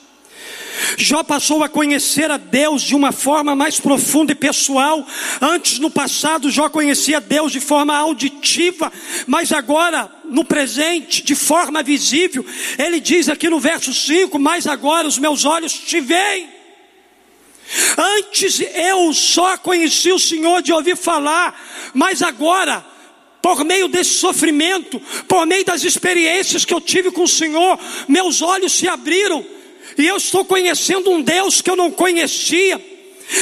Jó 0.98 1.24
passou 1.24 1.64
a 1.64 1.70
conhecer 1.70 2.30
a 2.32 2.38
Deus 2.38 2.82
de 2.82 2.96
uma 2.96 3.12
forma 3.12 3.56
mais 3.56 3.80
profunda 3.80 4.32
e 4.32 4.36
pessoal. 4.36 5.06
Antes, 5.40 5.80
no 5.80 5.90
passado, 5.90 6.50
Jó 6.50 6.70
conhecia 6.70 7.20
Deus 7.20 7.52
de 7.52 7.60
forma 7.60 7.96
auditiva, 7.96 8.92
mas 9.28 9.52
agora, 9.52 10.10
no 10.26 10.44
presente, 10.44 11.24
de 11.24 11.36
forma 11.36 11.84
visível. 11.84 12.46
Ele 12.78 13.00
diz 13.00 13.30
aqui 13.30 13.50
no 13.50 13.60
verso 13.60 13.94
5: 13.94 14.38
Mas 14.40 14.68
agora 14.68 15.08
os 15.08 15.18
meus 15.18 15.46
olhos 15.46 15.74
te 15.74 16.00
veem. 16.00 16.50
Antes 17.98 18.60
eu 18.60 19.14
só 19.14 19.58
conheci 19.58 20.12
o 20.12 20.20
Senhor 20.20 20.62
de 20.62 20.74
ouvir 20.74 20.98
falar, 20.98 21.92
mas 21.94 22.22
agora 22.22 22.86
por 23.42 23.64
meio 23.66 23.88
desse 23.88 24.16
sofrimento, 24.16 25.00
por 25.28 25.48
meio 25.48 25.66
das 25.66 25.84
experiências 25.84 26.64
que 26.64 26.74
eu 26.74 26.80
tive 26.80 27.10
com 27.12 27.24
o 27.24 27.28
Senhor, 27.28 27.80
meus 28.08 28.42
olhos 28.42 28.72
se 28.72 28.88
abriram 28.88 29.44
e 29.98 30.08
eu 30.08 30.18
estou 30.18 30.46
conhecendo 30.46 31.12
um 31.12 31.22
Deus 31.22 31.62
que 31.62 31.70
eu 31.70 31.76
não 31.76 31.92
conhecia. 31.92 32.92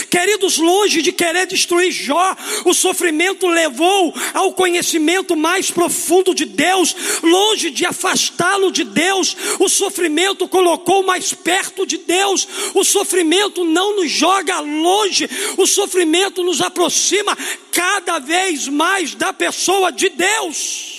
Queridos, 0.10 0.58
longe 0.58 1.02
de 1.02 1.12
querer 1.12 1.48
destruir 1.48 1.92
Jó, 1.92 2.36
o 2.64 2.74
sofrimento 2.74 3.48
levou 3.48 4.14
ao 4.36 4.54
conhecimento 4.54 5.36
mais 5.36 5.72
profundo 5.72 6.36
de 6.36 6.46
Deus, 6.46 6.96
longe 7.24 7.72
de 7.72 7.86
afastá-lo 7.86 8.72
de 8.72 8.84
Deus, 8.84 9.36
o 9.60 9.68
sofrimento 9.68 10.48
colocou 10.48 11.04
mais 11.04 11.34
perto 11.34 11.88
de 11.88 11.98
Deus, 11.98 12.48
o 12.76 12.84
sofrimento 12.84 13.64
não 13.64 13.96
nos 13.96 14.12
joga 14.12 14.60
longe, 14.60 15.28
o 15.58 15.66
sofrimento 15.66 16.44
nos 16.44 16.62
aproxima 16.62 17.36
cada 17.72 18.20
vez 18.20 18.68
mais 18.68 19.16
da 19.16 19.34
pessoa 19.34 19.92
de 19.92 20.10
Deus. 20.10 20.99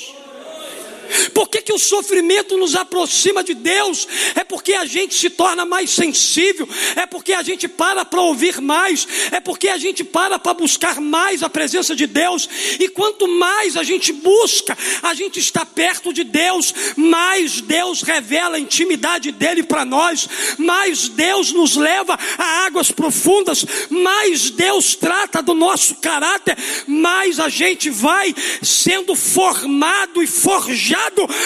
Por 1.35 1.49
que, 1.49 1.63
que 1.63 1.73
o 1.73 1.79
sofrimento 1.79 2.57
nos 2.57 2.75
aproxima 2.75 3.43
de 3.43 3.55
Deus? 3.55 4.07
É 4.35 4.45
porque 4.45 4.75
a 4.75 4.85
gente 4.85 5.15
se 5.15 5.31
torna 5.31 5.65
mais 5.65 5.91
sensível, 5.91 6.69
é 6.97 7.07
porque 7.07 7.33
a 7.33 7.43
gente 7.43 7.67
para 7.67 8.05
para 8.05 8.21
ouvir 8.21 8.61
mais, 8.61 9.07
é 9.33 9.41
porque 9.41 9.69
a 9.69 9.79
gente 9.79 10.05
para 10.05 10.39
para 10.39 10.55
buscar 10.55 11.01
mais 11.01 11.43
a 11.43 11.51
presença 11.51 11.95
de 11.97 12.07
Deus, 12.07 12.49
e 12.79 12.89
quanto 12.89 13.27
mais 13.27 13.77
a 13.77 13.83
gente 13.83 14.13
busca, 14.13 14.77
a 15.03 15.15
gente 15.15 15.41
está 15.41 15.65
perto 15.65 16.13
de 16.13 16.25
Deus, 16.25 16.73
mais 16.97 17.61
Deus 17.61 18.03
revela 18.03 18.57
a 18.57 18.61
intimidade 18.61 19.33
dele 19.33 19.63
para 19.63 19.85
nós, 19.85 20.29
mais 20.59 21.09
Deus 21.09 21.53
nos 21.53 21.77
leva 21.77 22.19
a 22.39 22.67
águas 22.67 22.91
profundas, 22.91 23.65
mais 23.89 24.51
Deus 24.51 24.95
trata 24.95 25.43
do 25.43 25.55
nosso 25.55 25.97
caráter, 25.97 26.57
mais 26.87 27.41
a 27.41 27.49
gente 27.49 27.91
vai 27.91 28.35
sendo 28.63 29.15
formado 29.15 30.23
e 30.23 30.27
forjado 30.27 31.00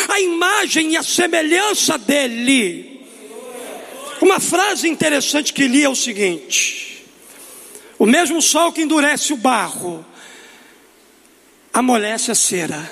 a 0.08 0.20
imagem 0.20 0.92
e 0.92 0.96
a 0.96 1.02
semelhança 1.02 1.98
dele. 1.98 2.94
Uma 4.20 4.40
frase 4.40 4.88
interessante 4.88 5.52
que 5.52 5.68
li 5.68 5.84
é 5.84 5.88
o 5.88 5.94
seguinte: 5.94 7.04
O 7.98 8.06
mesmo 8.06 8.40
sol 8.40 8.72
que 8.72 8.82
endurece 8.82 9.32
o 9.32 9.36
barro, 9.36 10.04
amolece 11.72 12.30
a 12.30 12.34
cera. 12.34 12.90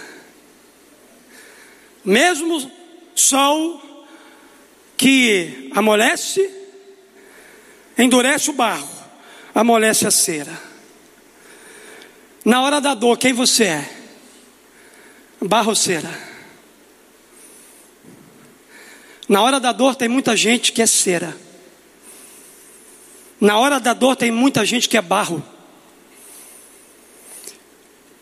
Mesmo 2.04 2.70
sol 3.14 3.80
que 4.96 5.70
amolece, 5.74 6.50
endurece 7.96 8.50
o 8.50 8.54
barro, 8.54 8.90
amolece 9.54 10.06
a 10.06 10.10
cera. 10.10 10.72
Na 12.44 12.60
hora 12.62 12.80
da 12.80 12.94
dor, 12.94 13.16
quem 13.18 13.32
você 13.32 13.64
é? 13.64 13.96
Barro 15.40 15.70
ou 15.70 15.76
cera? 15.76 16.31
Na 19.28 19.42
hora 19.42 19.60
da 19.60 19.72
dor 19.72 19.94
tem 19.94 20.08
muita 20.08 20.36
gente 20.36 20.72
que 20.72 20.82
é 20.82 20.86
cera. 20.86 21.36
Na 23.40 23.58
hora 23.58 23.80
da 23.80 23.92
dor 23.92 24.16
tem 24.16 24.30
muita 24.30 24.64
gente 24.64 24.88
que 24.88 24.96
é 24.96 25.02
barro. 25.02 25.42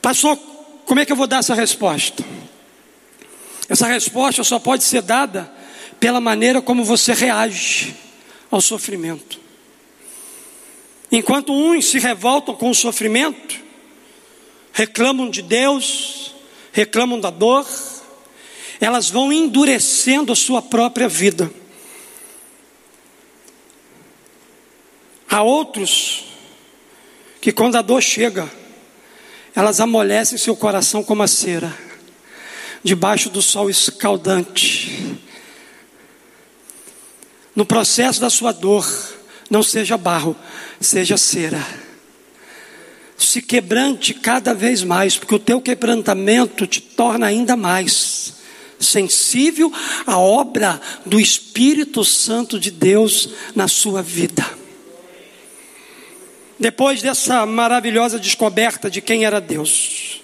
Pastor, 0.00 0.36
como 0.86 1.00
é 1.00 1.04
que 1.04 1.12
eu 1.12 1.16
vou 1.16 1.26
dar 1.26 1.38
essa 1.38 1.54
resposta? 1.54 2.24
Essa 3.68 3.86
resposta 3.86 4.42
só 4.42 4.58
pode 4.58 4.82
ser 4.82 5.02
dada 5.02 5.52
pela 6.00 6.20
maneira 6.20 6.62
como 6.62 6.84
você 6.84 7.12
reage 7.12 7.94
ao 8.50 8.60
sofrimento. 8.60 9.38
Enquanto 11.12 11.52
uns 11.52 11.86
se 11.86 11.98
revoltam 11.98 12.54
com 12.54 12.70
o 12.70 12.74
sofrimento, 12.74 13.60
reclamam 14.72 15.28
de 15.28 15.42
Deus, 15.42 16.34
reclamam 16.72 17.20
da 17.20 17.30
dor, 17.30 17.66
elas 18.80 19.10
vão 19.10 19.30
endurecendo 19.30 20.32
a 20.32 20.36
sua 20.36 20.62
própria 20.62 21.06
vida. 21.06 21.52
Há 25.28 25.42
outros 25.42 26.24
que, 27.40 27.52
quando 27.52 27.76
a 27.76 27.82
dor 27.82 28.02
chega, 28.02 28.50
elas 29.54 29.80
amolecem 29.80 30.38
seu 30.38 30.56
coração 30.56 31.04
como 31.04 31.22
a 31.22 31.28
cera, 31.28 31.76
debaixo 32.82 33.28
do 33.28 33.42
sol 33.42 33.68
escaldante. 33.68 35.20
No 37.54 37.66
processo 37.66 38.20
da 38.20 38.30
sua 38.30 38.52
dor, 38.52 38.86
não 39.50 39.62
seja 39.62 39.98
barro, 39.98 40.34
seja 40.80 41.18
cera. 41.18 41.64
Se 43.18 43.42
quebrante 43.42 44.14
cada 44.14 44.54
vez 44.54 44.82
mais, 44.82 45.18
porque 45.18 45.34
o 45.34 45.38
teu 45.38 45.60
quebrantamento 45.60 46.66
te 46.66 46.80
torna 46.80 47.26
ainda 47.26 47.56
mais 47.56 48.39
sensível 48.80 49.72
à 50.06 50.18
obra 50.18 50.80
do 51.04 51.20
Espírito 51.20 52.04
Santo 52.04 52.58
de 52.58 52.70
Deus 52.70 53.28
na 53.54 53.68
sua 53.68 54.02
vida. 54.02 54.44
Depois 56.58 57.00
dessa 57.00 57.46
maravilhosa 57.46 58.18
descoberta 58.18 58.90
de 58.90 59.00
quem 59.00 59.24
era 59.24 59.40
Deus, 59.40 60.19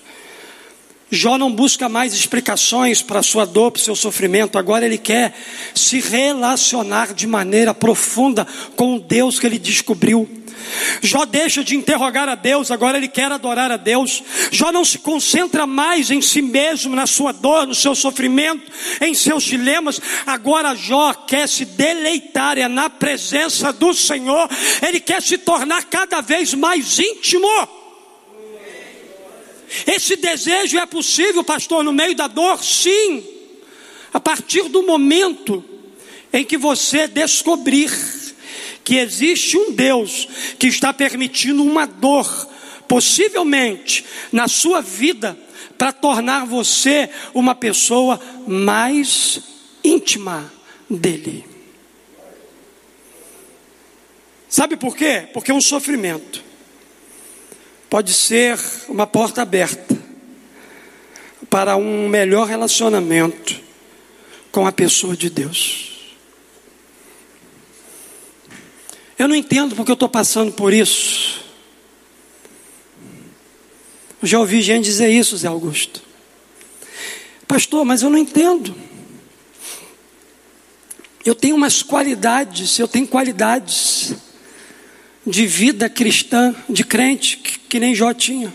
Jó 1.10 1.38
não 1.38 1.52
busca 1.52 1.88
mais 1.88 2.12
explicações 2.12 3.00
para 3.00 3.22
sua 3.22 3.44
dor, 3.44 3.70
para 3.70 3.82
seu 3.82 3.94
sofrimento, 3.94 4.58
agora 4.58 4.84
ele 4.84 4.98
quer 4.98 5.32
se 5.72 6.00
relacionar 6.00 7.14
de 7.14 7.26
maneira 7.26 7.72
profunda 7.72 8.46
com 8.74 8.96
o 8.96 9.00
Deus 9.00 9.38
que 9.38 9.46
ele 9.46 9.58
descobriu. 9.58 10.28
Jó 11.00 11.24
deixa 11.24 11.62
de 11.62 11.76
interrogar 11.76 12.28
a 12.28 12.34
Deus, 12.34 12.72
agora 12.72 12.98
ele 12.98 13.06
quer 13.06 13.30
adorar 13.30 13.70
a 13.70 13.76
Deus. 13.76 14.22
Jó 14.50 14.72
não 14.72 14.84
se 14.84 14.98
concentra 14.98 15.64
mais 15.64 16.10
em 16.10 16.20
si 16.20 16.42
mesmo, 16.42 16.96
na 16.96 17.06
sua 17.06 17.30
dor, 17.30 17.68
no 17.68 17.74
seu 17.74 17.94
sofrimento, 17.94 18.70
em 19.00 19.14
seus 19.14 19.44
dilemas. 19.44 20.00
Agora 20.26 20.74
Jó 20.74 21.12
quer 21.12 21.48
se 21.48 21.64
deleitar 21.64 22.58
é 22.58 22.66
na 22.66 22.90
presença 22.90 23.72
do 23.72 23.94
Senhor. 23.94 24.48
Ele 24.82 24.98
quer 24.98 25.22
se 25.22 25.38
tornar 25.38 25.84
cada 25.84 26.20
vez 26.20 26.52
mais 26.52 26.98
íntimo. 26.98 27.46
Esse 29.86 30.16
desejo 30.16 30.78
é 30.78 30.86
possível, 30.86 31.42
pastor, 31.42 31.82
no 31.82 31.92
meio 31.92 32.14
da 32.14 32.28
dor? 32.28 32.62
Sim. 32.62 33.24
A 34.12 34.20
partir 34.20 34.68
do 34.68 34.82
momento 34.84 35.64
em 36.32 36.44
que 36.44 36.56
você 36.56 37.08
descobrir 37.08 37.90
que 38.84 38.96
existe 38.96 39.58
um 39.58 39.72
Deus 39.72 40.28
que 40.58 40.68
está 40.68 40.92
permitindo 40.92 41.62
uma 41.64 41.86
dor, 41.86 42.48
possivelmente 42.86 44.04
na 44.30 44.46
sua 44.46 44.80
vida, 44.80 45.36
para 45.76 45.92
tornar 45.92 46.46
você 46.46 47.10
uma 47.34 47.54
pessoa 47.54 48.20
mais 48.46 49.40
íntima 49.82 50.52
dele. 50.88 51.44
Sabe 54.48 54.76
por 54.76 54.96
quê? 54.96 55.28
Porque 55.32 55.52
um 55.52 55.60
sofrimento 55.60 56.45
pode 57.96 58.12
ser 58.12 58.60
uma 58.90 59.06
porta 59.06 59.40
aberta 59.40 59.96
para 61.48 61.78
um 61.78 62.10
melhor 62.10 62.46
relacionamento 62.46 63.58
com 64.52 64.66
a 64.66 64.70
pessoa 64.70 65.16
de 65.16 65.30
Deus. 65.30 66.14
Eu 69.18 69.26
não 69.26 69.34
entendo 69.34 69.74
porque 69.74 69.90
eu 69.90 69.94
estou 69.94 70.10
passando 70.10 70.52
por 70.52 70.74
isso. 70.74 71.42
Eu 74.20 74.28
já 74.28 74.38
ouvi 74.40 74.60
gente 74.60 74.84
dizer 74.84 75.08
isso, 75.08 75.34
Zé 75.34 75.48
Augusto. 75.48 76.02
Pastor, 77.48 77.82
mas 77.82 78.02
eu 78.02 78.10
não 78.10 78.18
entendo. 78.18 78.76
Eu 81.24 81.34
tenho 81.34 81.56
umas 81.56 81.82
qualidades, 81.82 82.78
eu 82.78 82.86
tenho 82.86 83.08
qualidades 83.08 84.12
de 85.26 85.44
vida 85.44 85.90
cristã, 85.90 86.54
de 86.68 86.84
crente, 86.84 87.38
que, 87.38 87.58
que 87.58 87.80
nem 87.80 87.94
Jó 87.94 88.14
tinha. 88.14 88.54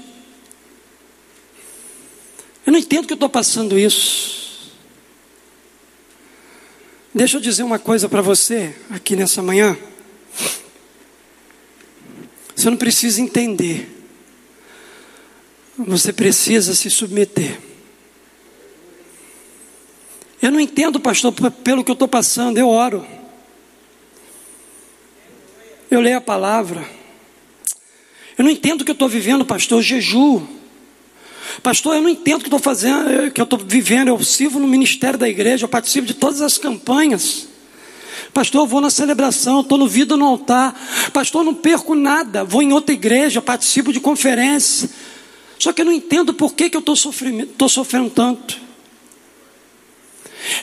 Eu 2.66 2.72
não 2.72 2.80
entendo 2.80 3.06
que 3.06 3.14
eu 3.14 3.16
estou 3.16 3.30
passando 3.30 3.78
isso. 3.78 4.72
Deixa 7.14 7.36
eu 7.38 7.42
dizer 7.42 7.64
uma 7.64 7.78
coisa 7.78 8.08
para 8.08 8.22
você 8.22 8.74
aqui 8.90 9.18
nessa 9.18 9.42
manhã. 9.42 9.78
Você 12.56 12.70
não 12.70 12.78
precisa 12.78 13.20
entender. 13.20 13.90
Você 15.78 16.14
precisa 16.14 16.74
se 16.74 16.90
submeter. 16.90 17.60
Eu 20.42 20.52
não 20.52 20.60
entendo, 20.60 21.00
pastor, 21.00 21.34
pelo 21.64 21.84
que 21.84 21.92
eu 21.92 21.94
estou 21.94 22.08
passando, 22.08 22.58
eu 22.58 22.70
oro. 22.70 23.06
Eu 25.92 26.00
leio 26.00 26.18
a 26.18 26.22
palavra. 26.22 26.90
Eu 28.38 28.46
não 28.46 28.50
entendo 28.50 28.82
o 28.82 28.86
que 28.86 28.92
eu 28.92 28.94
estou 28.94 29.10
vivendo, 29.10 29.46
pastor. 29.46 29.80
Eu 29.80 29.84
jejuo. 29.84 30.48
Pastor, 31.62 31.96
eu 31.96 32.02
não 32.02 32.08
entendo 32.08 32.38
o 32.38 32.44
que 32.44 32.48
estou 32.48 32.60
fazendo, 32.60 33.30
que 33.30 33.42
eu 33.42 33.44
estou 33.44 33.60
vivendo. 33.60 34.08
Eu 34.08 34.24
sirvo 34.24 34.58
no 34.58 34.70
ministério 34.70 35.20
da 35.20 35.28
igreja, 35.28 35.66
eu 35.66 35.70
participo 35.70 36.08
de 36.08 36.14
todas 36.14 36.42
as 36.42 36.58
campanhas. 36.58 37.50
Pastor, 38.34 38.62
eu 38.62 38.68
vou 38.68 38.80
na 38.80 38.90
celebração, 38.90 39.60
estou 39.60 39.78
no 39.78 39.86
vida 39.86 40.16
no 40.16 40.26
altar. 40.26 40.74
Pastor, 41.12 41.44
não 41.44 41.54
perco 41.54 41.94
nada. 41.94 42.46
Vou 42.46 42.62
em 42.62 42.72
outra 42.72 42.94
igreja, 42.94 43.42
participo 43.42 43.92
de 43.92 44.00
conferência. 44.00 44.90
Só 45.60 45.74
que 45.74 45.82
eu 45.82 45.86
não 45.86 45.92
entendo 45.92 46.34
por 46.34 46.54
que, 46.54 46.70
que 46.70 46.78
eu 46.78 46.80
estou 46.80 46.96
sofrendo, 46.96 47.70
sofrendo 47.70 48.10
tanto. 48.10 48.58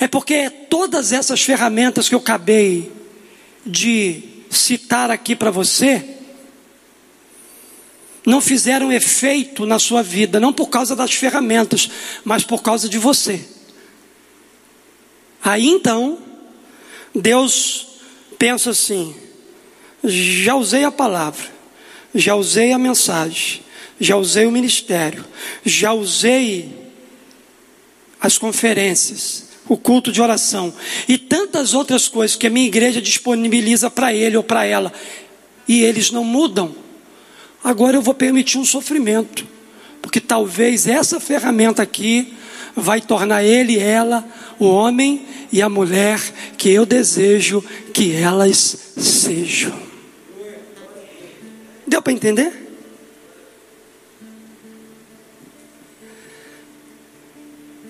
É 0.00 0.08
porque 0.08 0.48
todas 0.48 1.12
essas 1.12 1.42
ferramentas 1.42 2.08
que 2.08 2.14
eu 2.14 2.18
acabei 2.18 2.90
de 3.66 4.27
citar 4.50 5.10
aqui 5.10 5.34
para 5.36 5.50
você, 5.50 6.16
não 8.24 8.40
fizeram 8.40 8.92
efeito 8.92 9.64
na 9.64 9.78
sua 9.78 10.02
vida, 10.02 10.38
não 10.38 10.52
por 10.52 10.68
causa 10.68 10.94
das 10.94 11.14
ferramentas, 11.14 11.88
mas 12.24 12.44
por 12.44 12.62
causa 12.62 12.88
de 12.88 12.98
você. 12.98 13.42
Aí 15.42 15.66
então, 15.66 16.18
Deus 17.14 18.00
pensa 18.38 18.70
assim: 18.70 19.14
já 20.04 20.54
usei 20.54 20.84
a 20.84 20.92
palavra, 20.92 21.46
já 22.14 22.34
usei 22.34 22.72
a 22.72 22.78
mensagem, 22.78 23.62
já 23.98 24.16
usei 24.16 24.46
o 24.46 24.52
ministério, 24.52 25.24
já 25.64 25.92
usei 25.92 26.76
as 28.20 28.36
conferências, 28.36 29.47
o 29.68 29.76
culto 29.76 30.10
de 30.10 30.22
oração 30.22 30.72
e 31.06 31.18
tantas 31.18 31.74
outras 31.74 32.08
coisas 32.08 32.36
que 32.36 32.46
a 32.46 32.50
minha 32.50 32.66
igreja 32.66 33.00
disponibiliza 33.00 33.90
para 33.90 34.12
ele 34.12 34.36
ou 34.36 34.42
para 34.42 34.64
ela, 34.64 34.92
e 35.66 35.82
eles 35.82 36.10
não 36.10 36.24
mudam. 36.24 36.74
Agora 37.62 37.96
eu 37.96 38.02
vou 38.02 38.14
permitir 38.14 38.58
um 38.58 38.64
sofrimento, 38.64 39.46
porque 40.00 40.20
talvez 40.20 40.86
essa 40.86 41.20
ferramenta 41.20 41.82
aqui 41.82 42.32
vai 42.74 43.00
tornar 43.00 43.42
ele 43.42 43.78
ela 43.78 44.24
o 44.58 44.66
homem 44.66 45.26
e 45.52 45.60
a 45.60 45.68
mulher 45.68 46.20
que 46.56 46.70
eu 46.70 46.86
desejo 46.86 47.62
que 47.92 48.14
elas 48.14 48.92
sejam. 48.96 49.72
Deu 51.86 52.02
para 52.02 52.12
entender? 52.12 52.67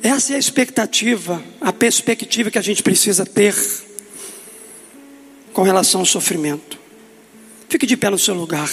Essa 0.03 0.33
é 0.33 0.37
a 0.37 0.39
expectativa, 0.39 1.43
a 1.61 1.73
perspectiva 1.73 2.51
que 2.51 2.59
a 2.59 2.63
gente 2.63 2.83
precisa 2.83 3.27
ter 3.27 3.55
com 5.53 5.63
relação 5.63 6.01
ao 6.01 6.07
sofrimento. 6.07 6.79
Fique 7.69 7.87
de 7.87 7.97
pé 7.97 8.09
no 8.09 8.19
seu 8.19 8.35
lugar. 8.35 8.71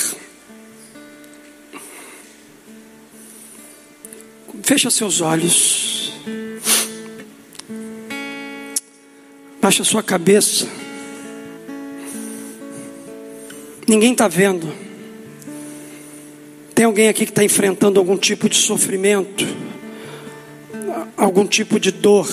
Fecha 4.63 4.89
seus 4.89 5.21
olhos. 5.21 6.13
Baixa 9.61 9.83
sua 9.83 10.03
cabeça. 10.03 10.67
Ninguém 13.87 14.11
está 14.11 14.27
vendo. 14.27 14.71
Tem 16.73 16.85
alguém 16.85 17.07
aqui 17.07 17.25
que 17.25 17.31
está 17.31 17.43
enfrentando 17.43 17.99
algum 17.99 18.17
tipo 18.17 18.49
de 18.49 18.57
sofrimento, 18.57 19.45
algum 21.17 21.45
tipo 21.45 21.79
de 21.79 21.91
dor. 21.91 22.27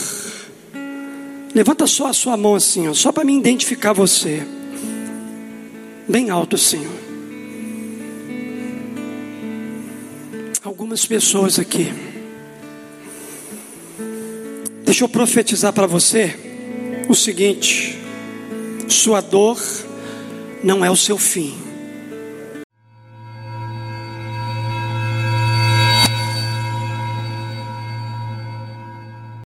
Levanta 1.55 1.87
só 1.87 2.07
a 2.07 2.13
sua 2.13 2.37
mão 2.37 2.55
assim, 2.55 2.89
ó, 2.89 2.95
só 2.95 3.13
para 3.13 3.25
me 3.25 3.37
identificar 3.37 3.93
você. 3.93 4.43
Bem 6.09 6.31
alto 6.31 6.57
assim. 6.57 6.87
Algumas 10.63 11.05
pessoas 11.07 11.59
aqui. 11.59 11.93
Deixa 14.85 15.05
eu 15.05 15.09
profetizar 15.09 15.73
para 15.73 15.87
você 15.87 16.35
o 17.09 17.15
seguinte: 17.15 17.99
sua 18.89 19.21
dor 19.21 19.59
não 20.63 20.85
é 20.85 20.91
o 20.91 20.97
seu 20.97 21.19
fim. 21.19 21.72